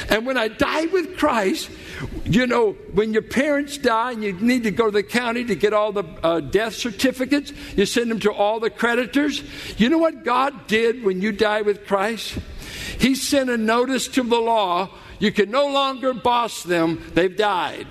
And 0.10 0.26
when 0.26 0.36
I 0.36 0.50
died 0.50 0.92
with 0.92 1.16
Christ, 1.16 1.70
you 2.26 2.48
know, 2.48 2.74
when 2.92 3.14
your 3.14 3.22
parents 3.22 3.78
die 3.78 4.12
and 4.12 4.22
you 4.22 4.34
need 4.34 4.64
to 4.64 4.72
go 4.72 4.88
to 4.88 4.92
the 4.92 5.04
county 5.04 5.46
to 5.46 5.56
get 5.56 5.72
all 5.72 5.94
the 5.94 6.04
uh, 6.22 6.42
death 6.42 6.76
certificates, 6.76 7.54
you 7.78 7.86
send 7.86 8.12
them 8.12 8.20
to 8.20 8.34
all 8.34 8.60
the 8.60 8.70
creditors. 8.70 9.42
You 9.80 9.88
know 9.88 10.00
what 10.00 10.26
God 10.26 10.68
did 10.68 11.06
when 11.06 11.22
you 11.22 11.32
died 11.32 11.66
with 11.66 11.88
Christ? 11.88 12.40
He 13.00 13.16
sent 13.16 13.50
a 13.50 13.56
notice 13.56 14.10
to 14.10 14.24
the 14.24 14.42
law. 14.42 14.90
You 15.20 15.32
can 15.32 15.50
no 15.50 15.68
longer 15.68 16.14
boss 16.14 16.62
them, 16.64 17.10
they've 17.14 17.38
died. 17.38 17.88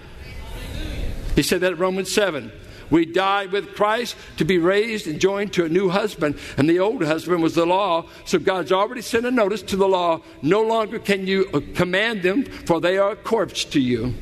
He 1.37 1.43
said 1.43 1.61
that 1.61 1.75
in 1.75 1.79
Romans 1.79 2.13
7. 2.13 2.51
We 2.91 3.05
died 3.05 3.53
with 3.53 3.75
Christ 3.75 4.17
to 4.39 4.45
be 4.45 4.59
raised 4.59 5.07
and 5.07 5.21
joined 5.21 5.53
to 5.55 5.65
a 5.65 5.69
new 5.69 5.89
husband. 5.89 6.39
And 6.57 6.69
the 6.69 6.79
old 6.79 7.05
husband 7.05 7.43
was 7.43 7.55
the 7.55 7.67
law. 7.67 8.07
So 8.25 8.39
God's 8.39 8.73
already 8.73 9.03
sent 9.03 9.27
a 9.27 9.31
notice 9.31 9.63
to 9.63 9.77
the 9.77 9.89
law. 9.89 10.23
No 10.43 10.63
longer 10.63 10.99
can 10.99 11.27
you 11.27 11.49
uh, 11.53 11.61
command 11.75 12.23
them, 12.23 12.45
for 12.45 12.81
they 12.81 12.99
are 12.99 13.13
a 13.13 13.17
corpse 13.17 13.65
to 13.67 13.81
you. 13.81 14.15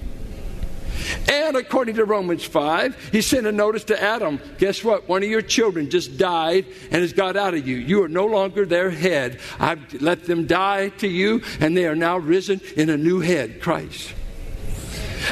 And 1.29 1.57
according 1.57 1.97
to 1.97 2.05
Romans 2.05 2.45
5, 2.45 3.11
he 3.13 3.21
sent 3.21 3.47
a 3.47 3.53
notice 3.53 3.85
to 3.85 4.03
Adam. 4.03 4.41
Guess 4.59 4.83
what? 4.83 5.09
One 5.09 5.23
of 5.23 5.29
your 5.29 5.43
children 5.43 5.91
just 5.91 6.17
died 6.17 6.67
and 6.91 7.03
has 7.03 7.13
got 7.13 7.37
out 7.37 7.55
of 7.55 7.69
you. 7.69 7.77
You 7.77 8.03
are 8.05 8.09
no 8.09 8.27
longer 8.27 8.65
their 8.65 8.91
head. 8.91 9.41
I've 9.59 10.01
let 10.01 10.25
them 10.25 10.47
die 10.47 10.89
to 10.99 11.09
you, 11.09 11.43
and 11.61 11.77
they 11.77 11.87
are 11.87 11.97
now 11.97 12.17
risen 12.17 12.61
in 12.77 12.89
a 12.89 12.97
new 12.97 13.21
head, 13.21 13.61
Christ. 13.61 14.15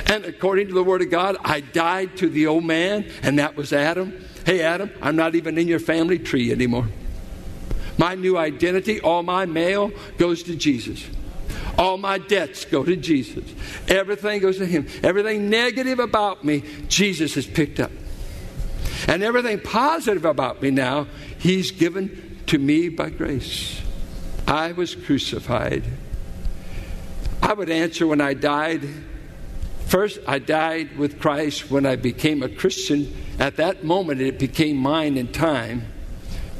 And 0.07 0.25
according 0.25 0.69
to 0.69 0.75
the 0.75 0.83
Word 0.83 1.03
of 1.03 1.11
God, 1.11 1.37
I 1.45 1.61
died 1.61 2.17
to 2.19 2.29
the 2.29 2.47
old 2.47 2.65
man, 2.65 3.11
and 3.23 3.39
that 3.39 3.57
was 3.57 3.73
Adam. 3.73 4.25
Hey, 4.45 4.63
Adam, 4.63 4.91
I'm 5.01 5.17
not 5.17 5.35
even 5.35 5.59
in 5.59 5.69
your 5.69 5.81
family 5.81 6.19
tree 6.19 6.51
anymore. 6.51 6.89
My 7.99 8.15
new 8.15 8.39
identity, 8.39 9.01
all 9.01 9.23
my 9.23 9.47
mail 9.47 9.93
goes 10.19 10.43
to 10.45 10.57
Jesus. 10.57 11.05
All 11.79 11.97
my 11.99 12.19
debts 12.19 12.65
go 12.65 12.85
to 12.85 12.97
Jesus. 12.97 13.45
Everything 13.89 14.41
goes 14.41 14.59
to 14.59 14.67
Him. 14.67 14.87
Everything 15.03 15.51
negative 15.51 15.99
about 15.99 16.45
me, 16.45 16.63
Jesus 16.89 17.35
has 17.35 17.47
picked 17.47 17.81
up. 17.81 17.91
And 19.09 19.23
everything 19.23 19.61
positive 19.61 20.25
about 20.25 20.63
me 20.63 20.71
now, 20.71 21.07
He's 21.39 21.71
given 21.71 22.41
to 22.47 22.59
me 22.59 22.89
by 22.89 23.11
grace. 23.11 23.81
I 24.47 24.73
was 24.73 24.95
crucified. 24.95 25.85
I 27.43 27.53
would 27.53 27.71
answer 27.71 28.07
when 28.07 28.21
I 28.21 28.35
died 28.35 28.89
First, 29.93 30.21
I 30.27 30.39
died 30.39 30.97
with 30.97 31.21
Christ 31.21 31.71
when 31.71 31.85
I 31.85 31.97
became 31.97 32.43
a 32.43 32.49
Christian. 32.49 33.15
At 33.39 33.57
that 33.57 33.85
moment, 33.85 34.23
it 34.23 34.39
became 34.39 34.79
mine 34.79 35.19
in 35.19 35.31
time 35.31 35.85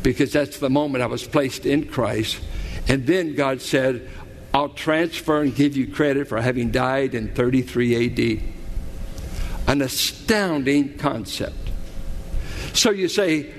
because 0.03 0.35
that's 0.35 0.59
the 0.59 0.69
moment 0.69 1.03
I 1.03 1.07
was 1.07 1.27
placed 1.27 1.65
in 1.65 1.89
Christ. 1.89 2.43
And 2.89 3.07
then 3.07 3.35
God 3.35 3.63
said, 3.63 4.07
I'll 4.53 4.69
transfer 4.69 5.41
and 5.41 5.55
give 5.55 5.79
you 5.79 5.91
credit 5.91 6.29
for 6.29 6.43
having 6.43 6.73
died 6.73 7.15
in 7.15 7.35
33 7.35 8.05
AD. 8.05 8.43
An 9.67 9.81
astounding 9.81 10.99
concept. 10.99 11.71
So 12.75 12.91
you 12.91 13.09
say, 13.09 13.51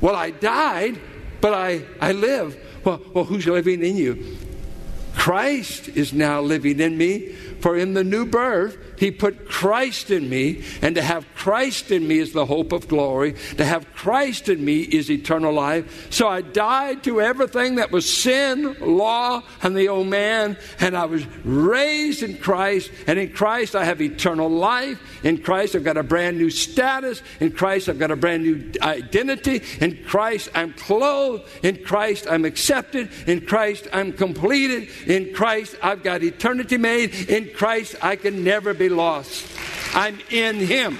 Well, 0.00 0.16
I 0.16 0.30
died, 0.30 1.00
but 1.40 1.54
I, 1.54 1.84
I 2.00 2.10
live. 2.10 2.56
Well, 2.84 3.00
well, 3.14 3.24
who's 3.24 3.46
living 3.46 3.84
in 3.84 3.96
you? 3.96 4.36
Christ 5.14 5.86
is 5.90 6.12
now 6.12 6.40
living 6.40 6.80
in 6.80 6.98
me. 6.98 7.36
For 7.62 7.76
in 7.76 7.94
the 7.94 8.02
new 8.02 8.26
birth, 8.26 8.76
he 8.98 9.12
put 9.12 9.48
Christ 9.48 10.10
in 10.10 10.28
me, 10.28 10.64
and 10.82 10.96
to 10.96 11.02
have 11.02 11.24
Christ 11.34 11.92
in 11.92 12.06
me 12.06 12.18
is 12.18 12.32
the 12.32 12.44
hope 12.44 12.72
of 12.72 12.88
glory. 12.88 13.34
To 13.56 13.64
have 13.64 13.92
Christ 13.94 14.48
in 14.48 14.64
me 14.64 14.80
is 14.80 15.10
eternal 15.10 15.52
life. 15.52 16.12
So 16.12 16.28
I 16.28 16.40
died 16.40 17.04
to 17.04 17.20
everything 17.20 17.76
that 17.76 17.92
was 17.92 18.12
sin, 18.12 18.76
law, 18.80 19.42
and 19.62 19.76
the 19.76 19.88
old 19.88 20.08
man, 20.08 20.58
and 20.80 20.96
I 20.96 21.04
was 21.04 21.24
raised 21.44 22.24
in 22.24 22.38
Christ. 22.38 22.90
And 23.06 23.18
in 23.18 23.32
Christ, 23.32 23.76
I 23.76 23.84
have 23.84 24.02
eternal 24.02 24.50
life. 24.50 25.00
In 25.22 25.38
Christ, 25.38 25.76
I've 25.76 25.84
got 25.84 25.96
a 25.96 26.02
brand 26.02 26.38
new 26.38 26.50
status. 26.50 27.22
In 27.38 27.52
Christ, 27.52 27.88
I've 27.88 27.98
got 28.00 28.10
a 28.10 28.16
brand 28.16 28.42
new 28.42 28.72
identity. 28.82 29.62
In 29.80 30.02
Christ, 30.04 30.48
I'm 30.54 30.72
clothed. 30.72 31.48
In 31.62 31.84
Christ, 31.84 32.26
I'm 32.28 32.44
accepted. 32.44 33.10
In 33.28 33.46
Christ, 33.46 33.86
I'm 33.92 34.12
completed. 34.12 34.88
In 35.06 35.32
Christ, 35.32 35.76
I've 35.80 36.02
got 36.02 36.24
eternity 36.24 36.76
made. 36.76 37.14
In 37.30 37.51
Christ, 37.54 37.96
I 38.02 38.16
can 38.16 38.44
never 38.44 38.74
be 38.74 38.88
lost. 38.88 39.46
I'm 39.94 40.18
in 40.30 40.56
Him. 40.56 40.98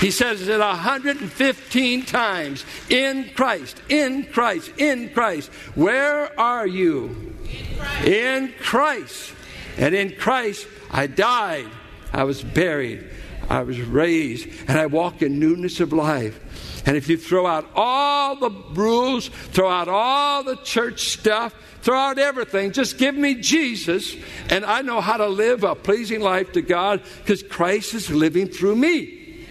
He 0.00 0.12
says 0.12 0.46
it 0.46 0.60
115 0.60 2.04
times 2.04 2.64
in 2.88 3.30
Christ, 3.34 3.82
in 3.88 4.24
Christ, 4.24 4.70
in 4.78 5.08
Christ. 5.08 5.50
Where 5.74 6.38
are 6.38 6.66
you? 6.66 7.34
In 7.44 7.76
Christ. 7.76 8.06
in 8.06 8.54
Christ. 8.60 9.32
And 9.76 9.94
in 9.94 10.16
Christ, 10.16 10.66
I 10.90 11.06
died, 11.06 11.68
I 12.12 12.24
was 12.24 12.42
buried, 12.42 13.10
I 13.48 13.62
was 13.62 13.80
raised, 13.80 14.48
and 14.68 14.78
I 14.78 14.86
walk 14.86 15.22
in 15.22 15.38
newness 15.38 15.80
of 15.80 15.92
life. 15.92 16.84
And 16.86 16.96
if 16.96 17.08
you 17.08 17.16
throw 17.16 17.46
out 17.46 17.68
all 17.74 18.36
the 18.36 18.50
rules, 18.50 19.28
throw 19.28 19.68
out 19.68 19.88
all 19.88 20.42
the 20.42 20.56
church 20.56 21.08
stuff, 21.08 21.54
throw 21.88 21.96
out 21.96 22.18
everything, 22.18 22.70
just 22.70 22.98
give 22.98 23.14
me 23.14 23.34
Jesus, 23.34 24.14
and 24.50 24.62
I 24.62 24.82
know 24.82 25.00
how 25.00 25.16
to 25.16 25.26
live 25.26 25.64
a 25.64 25.74
pleasing 25.74 26.20
life 26.20 26.52
to 26.52 26.60
God 26.60 27.02
because 27.20 27.42
Christ 27.42 27.94
is 27.94 28.10
living 28.10 28.46
through 28.46 28.76
me. 28.76 29.46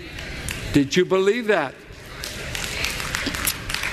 Did 0.72 0.96
you 0.96 1.04
believe 1.04 1.48
that? 1.48 1.74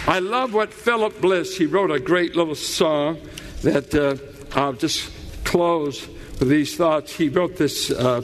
I 0.07 0.19
love 0.19 0.53
what 0.53 0.75
Philip 0.75 1.23
Bliss, 1.23 1.57
he 1.57 1.65
wrote 1.65 1.91
a 1.91 1.99
great 1.99 2.37
little 2.37 2.55
song 2.55 3.19
that 3.63 3.95
uh, 3.95 4.19
I'll 4.55 4.75
just 4.75 5.11
close 5.45 6.07
with 6.39 6.51
these 6.51 6.77
thoughts. 6.77 7.17
He 7.17 7.31
wrote 7.31 7.57
this 7.57 7.91
uh, 7.91 8.21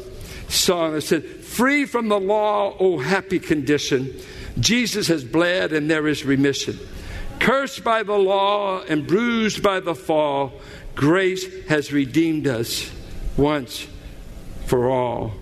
song 0.51 0.93
that 0.93 1.01
said, 1.01 1.25
Free 1.25 1.87
from 1.87 2.09
the 2.09 2.21
law, 2.21 2.77
O 2.79 2.99
happy 2.99 3.39
condition 3.39 4.21
Jesus 4.59 5.07
has 5.09 5.25
bled 5.25 5.73
and 5.73 5.91
there 5.91 6.07
is 6.07 6.25
remission. 6.27 6.79
Cursed 7.41 7.83
by 7.83 8.03
the 8.03 8.17
law 8.17 8.83
and 8.83 9.07
bruised 9.07 9.63
by 9.63 9.81
the 9.81 9.95
fall, 9.95 10.53
grace 10.95 11.65
has 11.65 11.93
redeemed 11.93 12.47
us 12.47 12.91
once 13.37 13.87
for 14.67 14.91
all. 14.91 15.33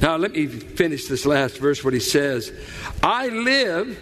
Now, 0.00 0.16
let 0.16 0.32
me 0.32 0.46
finish 0.46 1.06
this 1.06 1.26
last 1.26 1.58
verse, 1.58 1.84
what 1.84 1.92
he 1.92 2.00
says 2.00 2.52
I 3.02 3.28
live, 3.28 4.00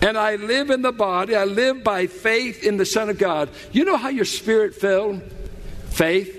and 0.00 0.16
I 0.16 0.36
live 0.36 0.70
in 0.70 0.80
the 0.80 0.92
body. 0.92 1.36
I 1.36 1.44
live 1.44 1.84
by 1.84 2.06
faith 2.06 2.64
in 2.64 2.78
the 2.78 2.86
Son 2.86 3.10
of 3.10 3.18
God. 3.18 3.50
You 3.70 3.84
know 3.84 3.98
how 3.98 4.08
your 4.08 4.24
spirit 4.24 4.74
filled? 4.74 5.22
Faith. 5.90 6.36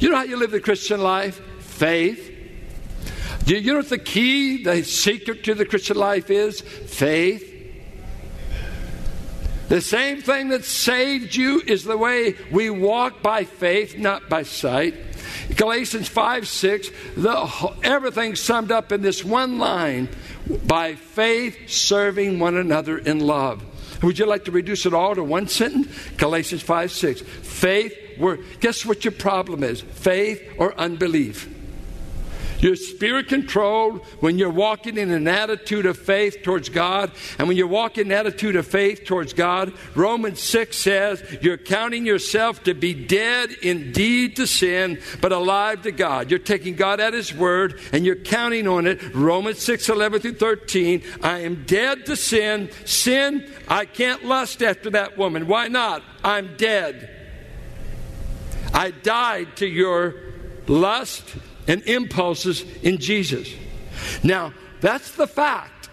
You 0.00 0.10
know 0.10 0.16
how 0.16 0.24
you 0.24 0.36
live 0.36 0.50
the 0.50 0.60
Christian 0.60 1.00
life? 1.00 1.40
Faith. 1.60 2.32
Do 3.44 3.56
you 3.56 3.72
know 3.72 3.78
what 3.78 3.90
the 3.90 3.98
key, 3.98 4.64
the 4.64 4.82
secret 4.82 5.44
to 5.44 5.54
the 5.54 5.64
Christian 5.64 5.96
life 5.96 6.30
is? 6.30 6.62
Faith. 6.62 7.53
The 9.68 9.80
same 9.80 10.20
thing 10.20 10.48
that 10.48 10.64
saved 10.64 11.34
you 11.34 11.62
is 11.66 11.84
the 11.84 11.96
way 11.96 12.34
we 12.52 12.68
walk 12.70 13.22
by 13.22 13.44
faith, 13.44 13.96
not 13.96 14.28
by 14.28 14.42
sight. 14.42 14.94
Galatians 15.56 16.08
5 16.08 16.46
6, 16.46 16.90
the, 17.16 17.74
everything 17.82 18.36
summed 18.36 18.70
up 18.70 18.92
in 18.92 19.02
this 19.02 19.24
one 19.24 19.58
line 19.58 20.08
by 20.66 20.94
faith 20.94 21.68
serving 21.68 22.38
one 22.38 22.56
another 22.56 22.98
in 22.98 23.20
love. 23.20 23.62
Would 24.02 24.18
you 24.18 24.26
like 24.26 24.44
to 24.44 24.50
reduce 24.50 24.84
it 24.84 24.92
all 24.92 25.14
to 25.14 25.24
one 25.24 25.48
sentence? 25.48 25.88
Galatians 26.18 26.62
5 26.62 26.92
6. 26.92 27.22
Faith, 27.22 27.96
guess 28.60 28.84
what 28.84 29.04
your 29.04 29.12
problem 29.12 29.62
is? 29.62 29.80
Faith 29.80 30.42
or 30.58 30.78
unbelief? 30.78 31.53
You're 32.64 32.76
spirit 32.76 33.28
controlled 33.28 34.06
when 34.20 34.38
you're 34.38 34.48
walking 34.48 34.96
in 34.96 35.10
an 35.10 35.28
attitude 35.28 35.84
of 35.84 35.98
faith 35.98 36.38
towards 36.42 36.70
God. 36.70 37.12
And 37.38 37.46
when 37.46 37.58
you 37.58 37.68
walk 37.68 37.98
in 37.98 38.06
an 38.06 38.12
attitude 38.12 38.56
of 38.56 38.66
faith 38.66 39.04
towards 39.04 39.34
God, 39.34 39.74
Romans 39.94 40.40
6 40.40 40.74
says 40.74 41.22
you're 41.42 41.58
counting 41.58 42.06
yourself 42.06 42.62
to 42.62 42.72
be 42.72 42.94
dead 42.94 43.50
indeed 43.60 44.36
to 44.36 44.46
sin, 44.46 44.98
but 45.20 45.30
alive 45.30 45.82
to 45.82 45.92
God. 45.92 46.30
You're 46.30 46.38
taking 46.38 46.74
God 46.74 47.00
at 47.00 47.12
His 47.12 47.34
word 47.34 47.78
and 47.92 48.06
you're 48.06 48.16
counting 48.16 48.66
on 48.66 48.86
it. 48.86 49.14
Romans 49.14 49.58
6 49.58 49.90
11 49.90 50.22
through 50.22 50.36
13. 50.36 51.02
I 51.22 51.40
am 51.40 51.64
dead 51.66 52.06
to 52.06 52.16
sin. 52.16 52.70
Sin, 52.86 53.46
I 53.68 53.84
can't 53.84 54.24
lust 54.24 54.62
after 54.62 54.88
that 54.88 55.18
woman. 55.18 55.48
Why 55.48 55.68
not? 55.68 56.02
I'm 56.24 56.56
dead. 56.56 57.10
I 58.72 58.90
died 58.90 59.58
to 59.58 59.66
your 59.66 60.14
lust 60.66 61.24
and 61.66 61.82
impulses 61.82 62.62
in 62.82 62.98
Jesus. 62.98 63.52
Now, 64.22 64.52
that's 64.80 65.12
the 65.12 65.26
fact. 65.26 65.88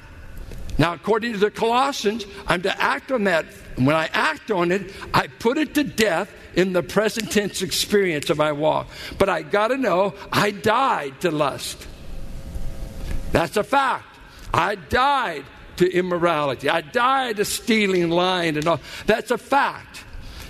Now, 0.77 0.93
according 0.93 1.33
to 1.33 1.37
the 1.37 1.51
Colossians, 1.51 2.25
I'm 2.47 2.61
to 2.63 2.81
act 2.81 3.11
on 3.11 3.25
that. 3.25 3.45
when 3.75 3.95
I 3.95 4.09
act 4.13 4.51
on 4.51 4.71
it, 4.71 4.91
I 5.13 5.27
put 5.27 5.57
it 5.57 5.75
to 5.75 5.83
death 5.83 6.31
in 6.55 6.73
the 6.73 6.83
present 6.83 7.31
tense 7.31 7.61
experience 7.61 8.29
of 8.29 8.37
my 8.37 8.51
walk. 8.51 8.89
But 9.17 9.29
I 9.29 9.43
got 9.43 9.69
to 9.69 9.77
know 9.77 10.15
I 10.31 10.51
died 10.51 11.21
to 11.21 11.31
lust. 11.31 11.87
That's 13.31 13.57
a 13.57 13.63
fact. 13.63 14.17
I 14.53 14.75
died 14.75 15.45
to 15.77 15.89
immorality. 15.89 16.69
I 16.69 16.81
died 16.81 17.37
to 17.37 17.45
stealing, 17.45 18.09
lying, 18.09 18.57
and 18.57 18.67
all. 18.67 18.81
That's 19.05 19.31
a 19.31 19.37
fact. 19.37 20.03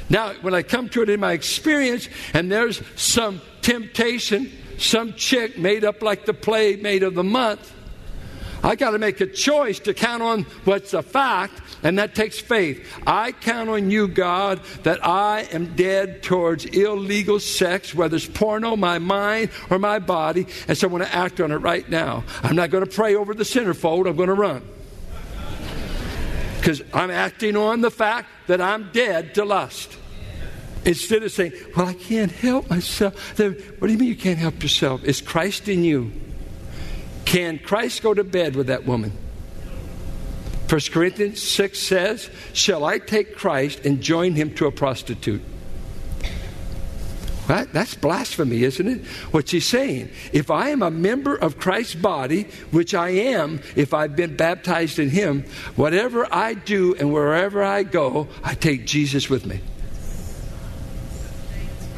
Now, 0.09 0.33
when 0.41 0.53
I 0.53 0.63
come 0.63 0.89
to 0.89 1.03
it 1.03 1.09
in 1.09 1.19
my 1.19 1.33
experience, 1.33 2.09
and 2.33 2.51
there's 2.51 2.81
some 2.95 3.41
temptation 3.61 4.51
some 4.77 5.13
chick 5.13 5.57
made 5.57 5.83
up 5.83 6.01
like 6.01 6.25
the 6.25 6.33
playmate 6.33 7.03
of 7.03 7.13
the 7.13 7.23
month. 7.23 7.73
I 8.63 8.75
got 8.75 8.91
to 8.91 8.99
make 8.99 9.21
a 9.21 9.25
choice 9.25 9.79
to 9.79 9.93
count 9.93 10.21
on 10.21 10.43
what's 10.65 10.93
a 10.93 11.01
fact, 11.01 11.59
and 11.81 11.97
that 11.97 12.13
takes 12.13 12.39
faith. 12.39 12.87
I 13.07 13.31
count 13.31 13.69
on 13.69 13.89
you, 13.89 14.07
God, 14.07 14.61
that 14.83 15.03
I 15.03 15.47
am 15.51 15.75
dead 15.75 16.21
towards 16.21 16.65
illegal 16.65 17.39
sex, 17.39 17.95
whether 17.95 18.17
it's 18.17 18.27
porno, 18.27 18.75
my 18.75 18.99
mind, 18.99 19.49
or 19.71 19.79
my 19.79 19.97
body, 19.97 20.45
and 20.67 20.77
so 20.77 20.87
I'm 20.87 20.91
going 20.91 21.03
to 21.03 21.13
act 21.13 21.41
on 21.41 21.51
it 21.51 21.57
right 21.57 21.89
now. 21.89 22.23
I'm 22.43 22.55
not 22.55 22.69
going 22.69 22.85
to 22.85 22.91
pray 22.91 23.15
over 23.15 23.33
the 23.33 23.43
centerfold, 23.43 24.07
I'm 24.07 24.15
going 24.15 24.29
to 24.29 24.35
run. 24.35 24.67
Because 26.57 26.83
I'm 26.93 27.09
acting 27.09 27.57
on 27.57 27.81
the 27.81 27.89
fact 27.89 28.29
that 28.45 28.61
I'm 28.61 28.91
dead 28.91 29.33
to 29.35 29.45
lust. 29.45 29.97
Instead 30.85 31.23
of 31.23 31.31
saying, 31.31 31.53
Well, 31.75 31.87
I 31.87 31.93
can't 31.93 32.31
help 32.31 32.69
myself. 32.69 33.35
Then, 33.35 33.53
what 33.79 33.87
do 33.87 33.93
you 33.93 33.99
mean 33.99 34.09
you 34.09 34.15
can't 34.15 34.39
help 34.39 34.61
yourself? 34.63 35.03
Is 35.03 35.21
Christ 35.21 35.67
in 35.67 35.83
you? 35.83 36.11
Can 37.25 37.59
Christ 37.59 38.03
go 38.03 38.13
to 38.13 38.23
bed 38.23 38.55
with 38.55 38.67
that 38.67 38.85
woman? 38.85 39.13
1 40.67 40.79
Corinthians 40.91 41.41
6 41.41 41.79
says, 41.79 42.29
Shall 42.53 42.85
I 42.85 42.97
take 42.97 43.35
Christ 43.35 43.85
and 43.85 44.01
join 44.01 44.35
him 44.35 44.53
to 44.55 44.67
a 44.67 44.71
prostitute? 44.71 45.41
That, 47.47 47.73
that's 47.73 47.95
blasphemy, 47.95 48.63
isn't 48.63 48.87
it? 48.87 49.05
What 49.31 49.49
she's 49.49 49.65
saying? 49.65 50.11
If 50.31 50.49
I 50.49 50.69
am 50.69 50.81
a 50.81 50.89
member 50.89 51.35
of 51.35 51.59
Christ's 51.59 51.95
body, 51.95 52.43
which 52.71 52.93
I 52.93 53.09
am 53.09 53.59
if 53.75 53.93
I've 53.93 54.15
been 54.15 54.37
baptized 54.37 54.99
in 54.99 55.09
him, 55.09 55.43
whatever 55.75 56.33
I 56.33 56.53
do 56.53 56.95
and 56.95 57.11
wherever 57.11 57.61
I 57.61 57.83
go, 57.83 58.29
I 58.41 58.53
take 58.53 58.85
Jesus 58.85 59.29
with 59.29 59.45
me. 59.45 59.59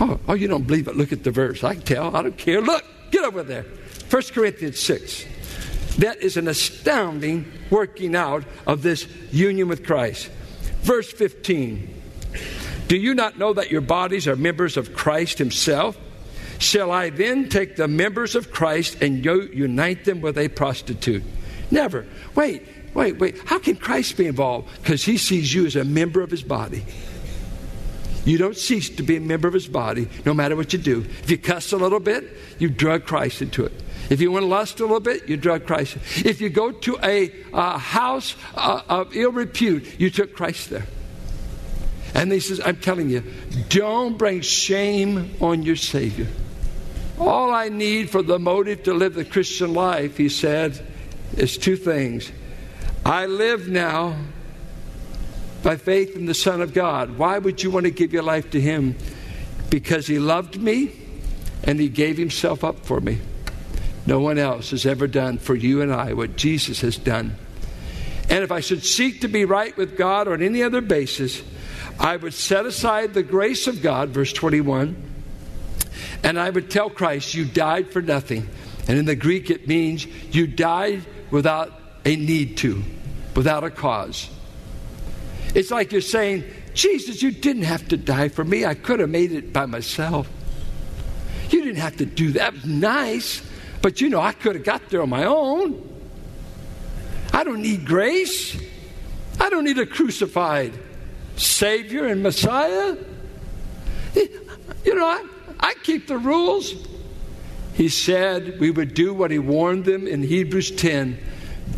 Oh, 0.04 0.20
oh, 0.28 0.34
you 0.34 0.50
don't 0.50 0.68
believe 0.68 0.90
it? 0.90 0.98
Look 0.98 1.14
at 1.14 1.24
the 1.24 1.32
verse. 1.32 1.64
I 1.64 1.76
can 1.76 1.84
tell. 1.84 2.14
I 2.14 2.22
don't 2.22 2.38
care. 2.38 2.60
Look, 2.60 2.84
get 3.10 3.24
over 3.24 3.42
there. 3.42 3.66
1 4.10 4.22
Corinthians 4.34 4.78
6. 4.80 5.26
That 6.00 6.22
is 6.22 6.36
an 6.36 6.50
astounding 6.50 7.50
working 7.70 8.14
out 8.14 8.44
of 8.68 8.82
this 8.82 9.08
union 9.32 9.70
with 9.70 9.86
Christ. 9.86 10.30
Verse 10.82 11.10
15. 11.10 12.02
Do 12.90 12.98
you 12.98 13.14
not 13.14 13.38
know 13.38 13.54
that 13.54 13.72
your 13.72 13.80
bodies 13.80 14.28
are 14.28 14.36
members 14.36 14.76
of 14.76 14.94
Christ 14.94 15.38
Himself? 15.38 15.98
Shall 16.60 16.92
I 16.92 17.10
then 17.10 17.48
take 17.48 17.78
the 17.78 17.88
members 17.88 18.36
of 18.36 18.52
Christ 18.52 19.02
and 19.02 19.24
unite 19.24 20.04
them 20.04 20.20
with 20.20 20.38
a 20.38 20.50
prostitute? 20.50 21.24
Never. 21.72 22.06
Wait, 22.36 22.68
wait, 22.94 23.20
wait. 23.20 23.38
How 23.46 23.58
can 23.58 23.78
Christ 23.78 24.18
be 24.18 24.28
involved? 24.28 24.70
Because 24.82 25.06
He 25.06 25.16
sees 25.16 25.54
you 25.54 25.66
as 25.66 25.78
a 25.78 25.86
member 25.86 26.22
of 26.22 26.30
His 26.30 26.44
body. 26.44 26.84
You 28.26 28.38
don't 28.38 28.56
cease 28.56 28.90
to 28.90 29.04
be 29.04 29.18
a 29.18 29.22
member 29.22 29.48
of 29.48 29.54
his 29.54 29.68
body 29.68 30.08
no 30.26 30.34
matter 30.34 30.56
what 30.56 30.72
you 30.74 30.80
do. 30.80 31.02
If 31.02 31.30
you 31.30 31.38
cuss 31.38 31.74
a 31.74 31.78
little 31.78 32.00
bit, 32.00 32.26
you 32.58 32.70
drug 32.70 33.06
Christ 33.06 33.42
into 33.42 33.66
it. 33.66 33.74
If 34.10 34.22
you 34.22 34.32
want 34.32 34.44
to 34.44 34.48
lust 34.48 34.80
a 34.80 34.84
little 34.84 35.00
bit, 35.00 35.28
you 35.28 35.38
drug 35.38 35.66
Christ. 35.66 35.98
If 36.26 36.42
you 36.42 36.50
go 36.50 36.72
to 36.72 36.98
a, 37.04 37.32
house 37.78 38.36
uh, 38.56 38.82
of 38.88 39.16
ill 39.16 39.32
repute, 39.32 40.00
you 40.00 40.10
took 40.10 40.36
Christ 40.36 40.70
there. 40.70 40.86
And 42.14 42.32
he 42.32 42.40
says, 42.40 42.62
I'm 42.64 42.78
telling 42.78 43.10
you, 43.10 43.24
don't 43.70 44.18
bring 44.18 44.42
shame 44.42 45.36
on 45.42 45.64
your 45.64 45.76
Savior. 45.76 46.28
All 47.20 47.52
I 47.52 47.70
need 47.70 48.10
for 48.10 48.22
the 48.22 48.40
motive 48.40 48.84
to 48.84 48.94
live 48.94 49.16
the 49.16 49.26
Christian 49.26 49.74
life, 49.74 50.18
he 50.18 50.30
said, 50.30 50.80
is 51.38 51.58
two 51.58 51.76
things. 51.76 52.32
I 53.06 53.26
live 53.26 53.68
now 53.68 54.16
by 55.64 55.78
faith 55.78 56.16
in 56.16 56.26
the 56.26 56.34
Son 56.34 56.62
of 56.62 56.74
God. 56.74 57.18
Why 57.18 57.40
would 57.40 57.64
you 57.64 57.72
want 57.72 57.86
to 57.86 57.92
give 57.92 58.14
your 58.14 58.22
life 58.22 58.52
to 58.52 58.62
Him? 58.62 58.96
Because 59.70 60.06
He 60.06 60.20
loved 60.20 60.62
me 60.62 60.92
and 61.64 61.80
He 61.80 61.90
gave 61.90 62.18
Himself 62.18 62.64
up 62.64 62.86
for 62.86 63.00
me. 63.00 63.20
No 64.06 64.20
one 64.20 64.38
else 64.38 64.72
has 64.72 64.86
ever 64.86 65.08
done 65.08 65.38
for 65.38 65.56
you 65.56 65.82
and 65.82 65.92
I 65.92 66.14
what 66.14 66.36
Jesus 66.36 66.82
has 66.82 66.98
done. 66.98 67.38
And 68.30 68.44
if 68.44 68.52
I 68.52 68.60
should 68.60 68.84
seek 68.84 69.22
to 69.22 69.28
be 69.28 69.46
right 69.46 69.76
with 69.78 69.98
God 69.98 70.28
on 70.28 70.42
any 70.42 70.62
other 70.62 70.82
basis, 70.82 71.42
I 72.00 72.18
would 72.18 72.34
set 72.34 72.66
aside 72.66 73.14
the 73.14 73.24
grace 73.24 73.68
of 73.68 73.82
God, 73.82 74.10
verse 74.10 74.34
21, 74.34 74.96
and 76.24 76.40
I 76.40 76.50
would 76.50 76.70
tell 76.70 76.90
Christ, 76.90 77.34
You 77.34 77.46
died 77.46 77.92
for 77.92 78.02
nothing. 78.02 78.50
And 78.88 78.98
in 78.98 79.06
the 79.06 79.16
Greek, 79.16 79.50
it 79.50 79.68
means 79.68 80.06
you 80.32 80.48
died 80.48 81.04
without 81.32 81.72
a 82.04 82.16
need 82.16 82.58
to, 82.58 82.84
without 83.36 83.64
a 83.64 83.70
cause. 83.70 84.30
It's 85.54 85.72
like 85.72 85.92
you're 85.92 86.02
saying, 86.02 86.44
Jesus, 86.74 87.22
you 87.22 87.32
didn't 87.32 87.64
have 87.64 87.88
to 87.90 87.98
die 87.98 88.30
for 88.30 88.44
me. 88.44 88.66
I 88.66 88.74
could 88.74 89.00
have 89.00 89.10
made 89.10 89.32
it 89.32 89.54
by 89.54 89.66
myself. 89.66 90.28
You 91.50 91.64
didn't 91.64 91.82
have 91.82 91.98
to 91.98 92.06
do 92.06 92.32
that. 92.32 92.66
nice, 92.66 93.44
but 93.82 94.02
you 94.02 94.10
know, 94.10 94.20
I 94.20 94.32
could 94.32 94.56
have 94.56 94.66
got 94.66 94.90
there 94.90 95.02
on 95.02 95.10
my 95.10 95.26
own. 95.26 95.90
I 97.32 97.44
don't 97.44 97.62
need 97.62 97.86
grace. 97.86 98.60
I 99.40 99.50
don't 99.50 99.64
need 99.64 99.78
a 99.78 99.86
crucified 99.86 100.74
Savior 101.36 102.06
and 102.06 102.24
Messiah. 102.24 102.98
You 104.14 104.96
know, 104.96 105.06
I, 105.06 105.26
I 105.60 105.74
keep 105.84 106.08
the 106.08 106.18
rules. 106.18 106.74
He 107.74 107.90
said 107.90 108.60
we 108.60 108.70
would 108.70 108.94
do 108.94 109.14
what 109.14 109.32
he 109.32 109.40
warned 109.40 109.86
them 109.86 110.08
in 110.08 110.22
Hebrews 110.22 110.72
10 110.72 111.18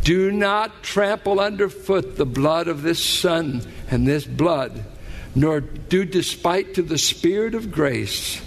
do 0.05 0.31
not 0.31 0.83
trample 0.83 1.39
underfoot 1.39 2.15
the 2.15 2.27
blood 2.27 2.67
of 2.67 2.83
this 2.83 3.03
Son 3.03 3.61
and 3.89 4.07
this 4.07 4.23
blood, 4.23 4.85
nor 5.33 5.59
do 5.59 6.05
despite 6.05 6.75
to 6.75 6.83
the 6.83 6.99
Spirit 6.99 7.55
of 7.55 7.71
grace, 7.71 8.39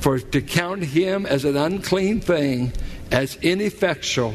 for 0.00 0.18
to 0.18 0.40
count 0.40 0.82
him 0.82 1.26
as 1.26 1.44
an 1.44 1.58
unclean 1.58 2.22
thing, 2.22 2.72
as 3.10 3.36
ineffectual, 3.36 4.34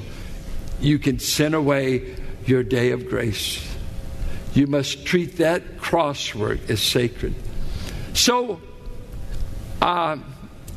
you 0.79 0.99
can 0.99 1.17
send 1.17 1.55
away 1.55 2.15
your 2.45 2.61
day 2.61 2.91
of 2.91 3.09
grace. 3.09 3.75
You 4.53 4.67
must 4.67 5.07
treat 5.07 5.37
that 5.37 5.77
crosswork 5.77 6.69
as 6.69 6.81
sacred. 6.81 7.33
So, 8.13 8.61
uh, 9.81 10.17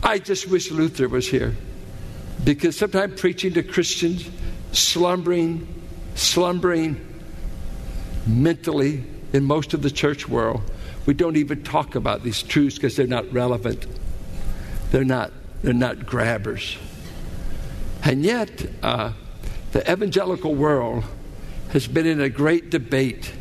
I 0.03 0.19
just 0.19 0.49
wish 0.49 0.71
Luther 0.71 1.09
was 1.09 1.29
here. 1.29 1.55
Because 2.43 2.79
sometimes 2.79 3.21
preaching 3.21 3.53
to 3.55 3.63
Christians, 3.63 4.27
slumbering, 4.73 5.67
slumbering 6.15 7.07
mentally 8.27 9.05
in 9.33 9.45
most 9.45 9.75
of 9.75 9.83
the 9.83 9.91
church 9.91 10.29
world, 10.29 10.63
we 11.07 11.15
don't 11.15 11.37
even 11.37 11.63
talk 11.63 11.95
about 11.95 12.23
these 12.23 12.43
truths 12.43 12.77
because 12.77 12.97
they're 12.97 13.07
not 13.07 13.33
relevant. 13.33 13.87
They're 14.91 15.05
not, 15.05 15.33
they're 15.63 15.73
not 15.73 16.07
grabbers. 16.07 16.77
And 18.05 18.25
yet, 18.25 18.67
uh, 18.83 19.13
the 19.73 19.91
evangelical 19.91 20.55
world 20.55 21.05
has 21.71 21.87
been 21.87 22.07
in 22.07 22.21
a 22.21 22.29
great 22.29 22.71
debate. 22.71 23.33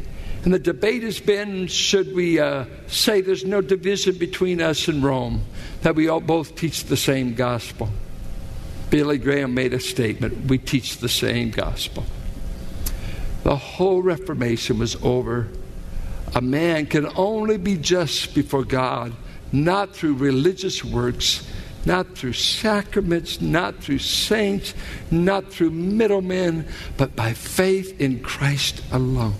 And 0.43 0.53
the 0.53 0.59
debate 0.59 1.03
has 1.03 1.19
been 1.19 1.67
should 1.67 2.13
we 2.13 2.39
uh, 2.39 2.65
say 2.87 3.21
there's 3.21 3.43
no 3.43 3.61
division 3.61 4.17
between 4.17 4.61
us 4.61 4.87
and 4.87 5.03
Rome, 5.03 5.43
that 5.81 5.95
we 5.95 6.07
all 6.07 6.21
both 6.21 6.55
teach 6.55 6.85
the 6.85 6.97
same 6.97 7.33
gospel? 7.33 7.89
Billy 8.89 9.17
Graham 9.17 9.53
made 9.53 9.73
a 9.73 9.79
statement 9.79 10.45
we 10.47 10.57
teach 10.57 10.97
the 10.97 11.09
same 11.09 11.51
gospel. 11.51 12.05
The 13.43 13.55
whole 13.55 14.01
Reformation 14.01 14.79
was 14.79 14.95
over. 15.03 15.47
A 16.35 16.41
man 16.41 16.85
can 16.85 17.07
only 17.15 17.57
be 17.57 17.77
just 17.77 18.35
before 18.35 18.63
God, 18.63 19.13
not 19.51 19.95
through 19.95 20.15
religious 20.15 20.83
works, 20.83 21.47
not 21.85 22.15
through 22.15 22.33
sacraments, 22.33 23.41
not 23.41 23.75
through 23.77 23.99
saints, 23.99 24.73
not 25.09 25.51
through 25.51 25.71
middlemen, 25.71 26.67
but 26.97 27.15
by 27.15 27.33
faith 27.33 27.99
in 27.99 28.21
Christ 28.21 28.83
alone. 28.91 29.35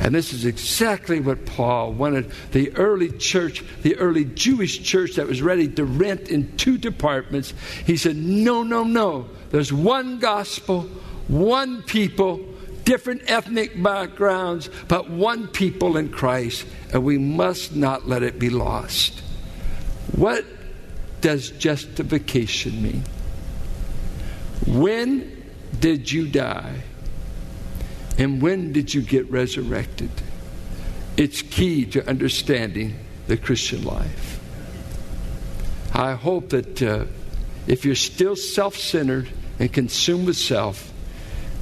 And 0.00 0.14
this 0.14 0.32
is 0.32 0.46
exactly 0.46 1.20
what 1.20 1.44
Paul 1.44 1.92
wanted 1.92 2.32
the 2.52 2.74
early 2.76 3.12
church, 3.12 3.62
the 3.82 3.96
early 3.96 4.24
Jewish 4.24 4.82
church 4.82 5.16
that 5.16 5.28
was 5.28 5.42
ready 5.42 5.68
to 5.68 5.84
rent 5.84 6.30
in 6.30 6.56
two 6.56 6.78
departments. 6.78 7.52
He 7.84 7.98
said, 7.98 8.16
No, 8.16 8.62
no, 8.62 8.82
no. 8.82 9.28
There's 9.50 9.72
one 9.72 10.18
gospel, 10.18 10.82
one 11.28 11.82
people, 11.82 12.40
different 12.84 13.30
ethnic 13.30 13.80
backgrounds, 13.80 14.70
but 14.88 15.10
one 15.10 15.48
people 15.48 15.98
in 15.98 16.08
Christ, 16.08 16.66
and 16.94 17.04
we 17.04 17.18
must 17.18 17.76
not 17.76 18.08
let 18.08 18.22
it 18.22 18.38
be 18.38 18.48
lost. 18.48 19.20
What 20.16 20.46
does 21.20 21.50
justification 21.50 22.82
mean? 22.82 23.04
When 24.66 25.44
did 25.78 26.10
you 26.10 26.26
die? 26.26 26.84
And 28.20 28.42
when 28.42 28.74
did 28.74 28.92
you 28.92 29.00
get 29.00 29.30
resurrected? 29.30 30.10
It's 31.16 31.40
key 31.40 31.86
to 31.86 32.06
understanding 32.06 32.98
the 33.26 33.38
Christian 33.38 33.82
life. 33.82 34.38
I 35.94 36.12
hope 36.12 36.50
that 36.50 36.82
uh, 36.82 37.06
if 37.66 37.86
you're 37.86 37.94
still 37.94 38.36
self 38.36 38.76
centered 38.76 39.30
and 39.58 39.72
consumed 39.72 40.26
with 40.26 40.36
self, 40.36 40.92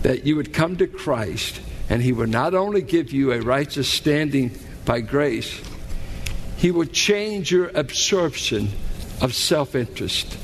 that 0.03 0.27
you 0.27 0.35
would 0.35 0.53
come 0.53 0.77
to 0.79 0.89
Christ 0.89 1.61
and 1.89 2.03
He 2.03 2.13
would 2.13 2.29
not 2.29 2.55
only 2.55 2.83
give 2.83 3.13
you 3.13 3.31
a 3.31 3.41
righteous 3.41 3.89
standing 3.89 4.51
by 4.85 5.01
grace, 5.01 5.63
He 6.57 6.73
would 6.73 6.93
change 6.93 7.53
your 7.53 7.69
absorption 7.69 8.71
of 9.21 9.33
self 9.33 9.77
interest 9.77 10.37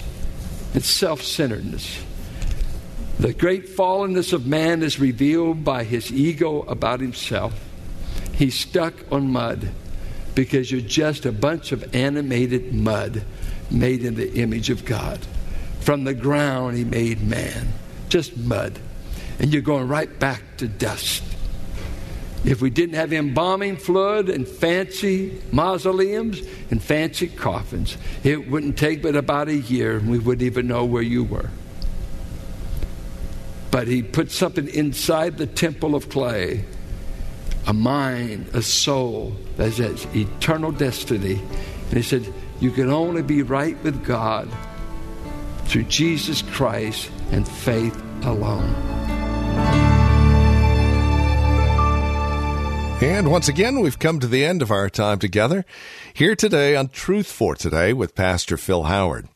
and 0.74 0.84
self 0.84 1.22
centeredness. 1.22 2.04
The 3.18 3.32
great 3.32 3.68
fallenness 3.68 4.32
of 4.32 4.46
man 4.46 4.82
is 4.82 4.98
revealed 4.98 5.64
by 5.64 5.84
his 5.84 6.12
ego 6.12 6.62
about 6.62 7.00
himself. 7.00 7.54
He's 8.34 8.58
stuck 8.58 8.94
on 9.12 9.30
mud 9.30 9.70
because 10.34 10.70
you're 10.70 10.80
just 10.80 11.24
a 11.24 11.32
bunch 11.32 11.70
of 11.70 11.94
animated 11.94 12.74
mud 12.74 13.24
made 13.70 14.04
in 14.04 14.16
the 14.16 14.34
image 14.34 14.68
of 14.68 14.84
God. 14.84 15.20
From 15.80 16.04
the 16.04 16.14
ground, 16.14 16.76
he 16.76 16.84
made 16.84 17.22
man, 17.22 17.68
just 18.08 18.36
mud. 18.36 18.78
And 19.38 19.52
you're 19.52 19.62
going 19.62 19.86
right 19.86 20.18
back 20.18 20.42
to 20.56 20.66
dust. 20.66 21.22
If 22.44 22.60
we 22.60 22.68
didn't 22.68 22.96
have 22.96 23.12
embalming 23.12 23.76
fluid 23.76 24.28
and 24.28 24.46
fancy 24.46 25.40
mausoleums 25.52 26.42
and 26.70 26.82
fancy 26.82 27.28
coffins, 27.28 27.96
it 28.24 28.50
wouldn't 28.50 28.76
take 28.76 29.02
but 29.02 29.14
about 29.14 29.48
a 29.48 29.56
year 29.56 29.96
and 29.96 30.10
we 30.10 30.18
wouldn't 30.18 30.42
even 30.42 30.66
know 30.66 30.84
where 30.84 31.02
you 31.02 31.24
were 31.24 31.48
but 33.74 33.88
he 33.88 34.04
put 34.04 34.30
something 34.30 34.68
inside 34.68 35.36
the 35.36 35.48
temple 35.48 35.96
of 35.96 36.08
clay 36.08 36.64
a 37.66 37.72
mind, 37.72 38.46
a 38.52 38.62
soul 38.62 39.34
that 39.56 39.72
has 39.72 40.06
eternal 40.14 40.70
destiny. 40.70 41.42
And 41.88 41.92
he 41.94 42.02
said, 42.02 42.32
You 42.60 42.70
can 42.70 42.88
only 42.88 43.22
be 43.22 43.42
right 43.42 43.76
with 43.82 44.04
God 44.04 44.48
through 45.64 45.82
Jesus 45.84 46.40
Christ 46.40 47.10
and 47.32 47.48
faith 47.48 48.00
alone. 48.22 48.72
And 53.02 53.28
once 53.28 53.48
again, 53.48 53.80
we've 53.80 53.98
come 53.98 54.20
to 54.20 54.28
the 54.28 54.44
end 54.44 54.62
of 54.62 54.70
our 54.70 54.88
time 54.88 55.18
together 55.18 55.64
here 56.12 56.36
today 56.36 56.76
on 56.76 56.90
Truth 56.90 57.26
for 57.26 57.56
Today 57.56 57.92
with 57.92 58.14
Pastor 58.14 58.56
Phil 58.56 58.84
Howard. 58.84 59.26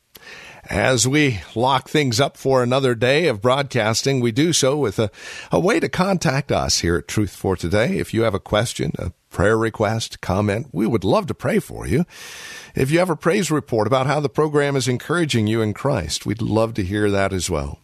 As 0.68 1.08
we 1.08 1.40
lock 1.54 1.88
things 1.88 2.20
up 2.20 2.36
for 2.36 2.62
another 2.62 2.94
day 2.94 3.26
of 3.26 3.40
broadcasting, 3.40 4.20
we 4.20 4.32
do 4.32 4.52
so 4.52 4.76
with 4.76 4.98
a, 4.98 5.10
a 5.50 5.58
way 5.58 5.80
to 5.80 5.88
contact 5.88 6.52
us 6.52 6.80
here 6.80 6.96
at 6.96 7.08
Truth 7.08 7.34
for 7.34 7.56
Today. 7.56 7.96
If 7.96 8.12
you 8.12 8.22
have 8.22 8.34
a 8.34 8.40
question, 8.40 8.92
a 8.98 9.12
prayer 9.30 9.56
request, 9.56 10.20
comment, 10.20 10.68
we 10.70 10.86
would 10.86 11.04
love 11.04 11.26
to 11.28 11.34
pray 11.34 11.58
for 11.58 11.86
you. 11.86 12.04
If 12.74 12.90
you 12.90 12.98
have 12.98 13.08
a 13.08 13.16
praise 13.16 13.50
report 13.50 13.86
about 13.86 14.06
how 14.06 14.20
the 14.20 14.28
program 14.28 14.76
is 14.76 14.88
encouraging 14.88 15.46
you 15.46 15.62
in 15.62 15.72
Christ, 15.72 16.26
we'd 16.26 16.42
love 16.42 16.74
to 16.74 16.84
hear 16.84 17.10
that 17.10 17.32
as 17.32 17.48
well. 17.48 17.80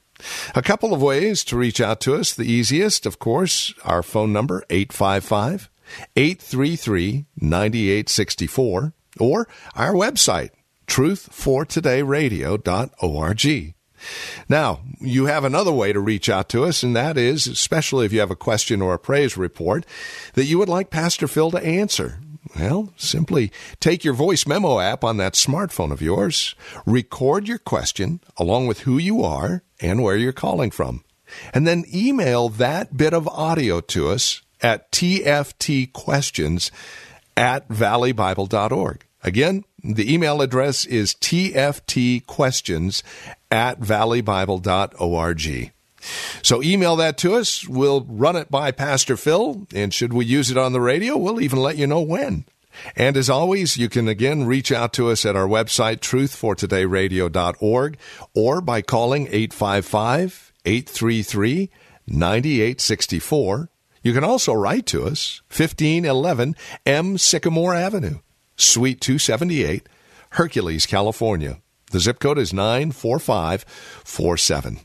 A 0.54 0.60
couple 0.60 0.92
of 0.92 1.00
ways 1.00 1.42
to 1.44 1.56
reach 1.56 1.80
out 1.80 2.02
to 2.02 2.14
us. 2.14 2.34
The 2.34 2.44
easiest, 2.44 3.06
of 3.06 3.18
course, 3.18 3.72
our 3.84 4.02
phone 4.02 4.30
number, 4.30 4.62
855 4.68 5.70
833 6.16 7.24
9864, 7.40 8.92
or 9.18 9.48
our 9.74 9.94
website, 9.94 10.50
truthfortodayradio.org. 10.86 13.74
Now, 14.48 14.80
you 15.00 15.26
have 15.26 15.44
another 15.44 15.72
way 15.72 15.92
to 15.92 16.00
reach 16.00 16.28
out 16.28 16.48
to 16.50 16.64
us, 16.64 16.82
and 16.82 16.94
that 16.94 17.16
is, 17.16 17.46
especially 17.46 18.06
if 18.06 18.12
you 18.12 18.20
have 18.20 18.30
a 18.30 18.36
question 18.36 18.82
or 18.82 18.94
a 18.94 18.98
praise 18.98 19.36
report 19.36 19.86
that 20.34 20.44
you 20.44 20.58
would 20.58 20.68
like 20.68 20.90
Pastor 20.90 21.26
Phil 21.26 21.50
to 21.52 21.64
answer. 21.64 22.18
Well, 22.58 22.92
simply 22.96 23.50
take 23.80 24.04
your 24.04 24.14
voice 24.14 24.46
memo 24.46 24.78
app 24.78 25.02
on 25.02 25.16
that 25.16 25.34
smartphone 25.34 25.90
of 25.90 26.02
yours, 26.02 26.54
record 26.86 27.48
your 27.48 27.58
question 27.58 28.20
along 28.36 28.66
with 28.66 28.80
who 28.80 28.98
you 28.98 29.22
are 29.22 29.62
and 29.80 30.02
where 30.02 30.16
you're 30.16 30.32
calling 30.32 30.70
from, 30.70 31.04
and 31.52 31.66
then 31.66 31.84
email 31.92 32.48
that 32.50 32.96
bit 32.96 33.14
of 33.14 33.26
audio 33.28 33.80
to 33.80 34.08
us 34.08 34.42
at 34.60 34.92
tftquestions 34.92 36.70
at 37.36 37.68
valleybible.org. 37.68 39.06
Again, 39.24 39.64
the 39.82 40.12
email 40.12 40.40
address 40.42 40.84
is 40.84 41.14
tftquestions 41.14 43.02
at 43.50 43.80
valleybible.org. 43.80 45.72
So 46.42 46.62
email 46.62 46.96
that 46.96 47.16
to 47.18 47.34
us. 47.34 47.66
We'll 47.66 48.02
run 48.02 48.36
it 48.36 48.50
by 48.50 48.70
Pastor 48.70 49.16
Phil, 49.16 49.66
and 49.74 49.94
should 49.94 50.12
we 50.12 50.26
use 50.26 50.50
it 50.50 50.58
on 50.58 50.72
the 50.72 50.80
radio, 50.80 51.16
we'll 51.16 51.40
even 51.40 51.58
let 51.58 51.78
you 51.78 51.86
know 51.86 52.02
when. 52.02 52.44
And 52.96 53.16
as 53.16 53.30
always, 53.30 53.76
you 53.76 53.88
can 53.88 54.08
again 54.08 54.44
reach 54.44 54.70
out 54.72 54.92
to 54.94 55.08
us 55.08 55.24
at 55.24 55.36
our 55.36 55.46
website, 55.46 56.00
truthfortodayradio.org, 56.00 57.98
or 58.34 58.60
by 58.60 58.82
calling 58.82 59.28
855 59.28 60.52
833 60.64 61.70
9864. 62.06 63.70
You 64.02 64.12
can 64.12 64.24
also 64.24 64.52
write 64.52 64.84
to 64.86 65.04
us, 65.04 65.40
1511 65.48 66.56
M. 66.84 67.16
Sycamore 67.16 67.74
Avenue, 67.74 68.18
Suite 68.56 69.00
278, 69.00 69.88
Hercules, 70.30 70.86
California. 70.86 71.60
The 71.90 72.00
zip 72.00 72.18
code 72.18 72.38
is 72.38 72.52
94547. 72.52 74.80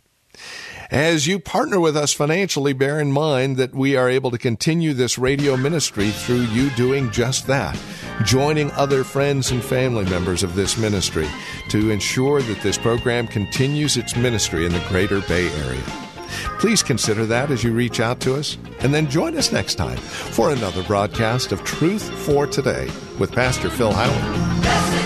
As 0.91 1.27
you 1.27 1.39
partner 1.39 1.79
with 1.79 1.95
us 1.95 2.13
financially, 2.13 2.73
bear 2.73 2.99
in 2.99 3.11
mind 3.11 3.57
that 3.57 3.75
we 3.75 3.95
are 3.95 4.09
able 4.09 4.31
to 4.31 4.39
continue 4.39 4.93
this 4.93 5.19
radio 5.19 5.55
ministry 5.55 6.09
through 6.09 6.41
you 6.41 6.71
doing 6.71 7.11
just 7.11 7.45
that, 7.45 7.79
joining 8.23 8.71
other 8.71 9.03
friends 9.03 9.51
and 9.51 9.63
family 9.63 10.05
members 10.05 10.41
of 10.41 10.55
this 10.55 10.79
ministry 10.79 11.27
to 11.69 11.91
ensure 11.91 12.41
that 12.41 12.61
this 12.61 12.79
program 12.79 13.27
continues 13.27 13.97
its 13.97 14.15
ministry 14.15 14.65
in 14.65 14.71
the 14.71 14.83
greater 14.89 15.21
Bay 15.21 15.49
Area. 15.63 16.08
Please 16.59 16.83
consider 16.83 17.25
that 17.25 17.51
as 17.51 17.63
you 17.63 17.73
reach 17.73 17.99
out 17.99 18.19
to 18.21 18.35
us, 18.35 18.57
and 18.79 18.93
then 18.93 19.09
join 19.09 19.37
us 19.37 19.51
next 19.51 19.75
time 19.75 19.97
for 19.97 20.51
another 20.51 20.83
broadcast 20.83 21.51
of 21.51 21.63
Truth 21.63 22.09
for 22.25 22.47
Today 22.47 22.89
with 23.17 23.31
Pastor 23.31 23.69
Phil 23.69 23.91
Howard. 23.91 24.98